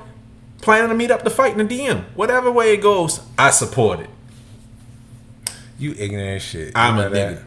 [0.60, 2.04] planning to meet up to fight in the DM.
[2.14, 4.10] Whatever way it goes, I support it.
[5.78, 6.72] You ignorant shit.
[6.74, 7.36] I'm You a that?
[7.38, 7.44] nigga.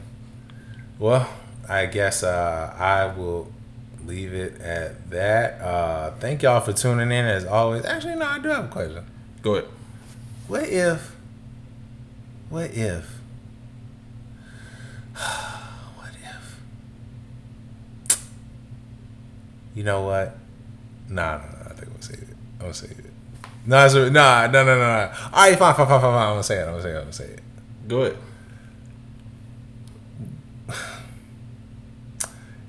[0.99, 1.29] Well,
[1.69, 3.51] I guess uh, I will
[4.05, 5.61] leave it at that.
[5.61, 7.85] Uh, thank y'all for tuning in as always.
[7.85, 9.05] Actually, no, I do have a question.
[9.41, 9.69] Go ahead.
[10.47, 11.15] What if?
[12.49, 13.19] What if?
[15.15, 16.09] what
[18.09, 18.19] if?
[19.75, 20.37] You know what?
[21.09, 22.27] Nah, nah, nah I think we'll say it.
[22.63, 23.05] I'm gonna say it.
[23.65, 25.11] No, it's a, nah, no, no, no, no.
[25.33, 26.15] All right, fine, fine, fine, fine, fine.
[26.15, 26.61] I'm gonna say it.
[26.61, 26.95] I'm gonna say it.
[26.95, 27.41] I'm gonna say it.
[27.87, 28.17] Go ahead.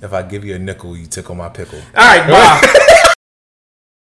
[0.02, 1.78] If I give you a nickel, you tickle my pickle.
[1.78, 2.90] All right, bye.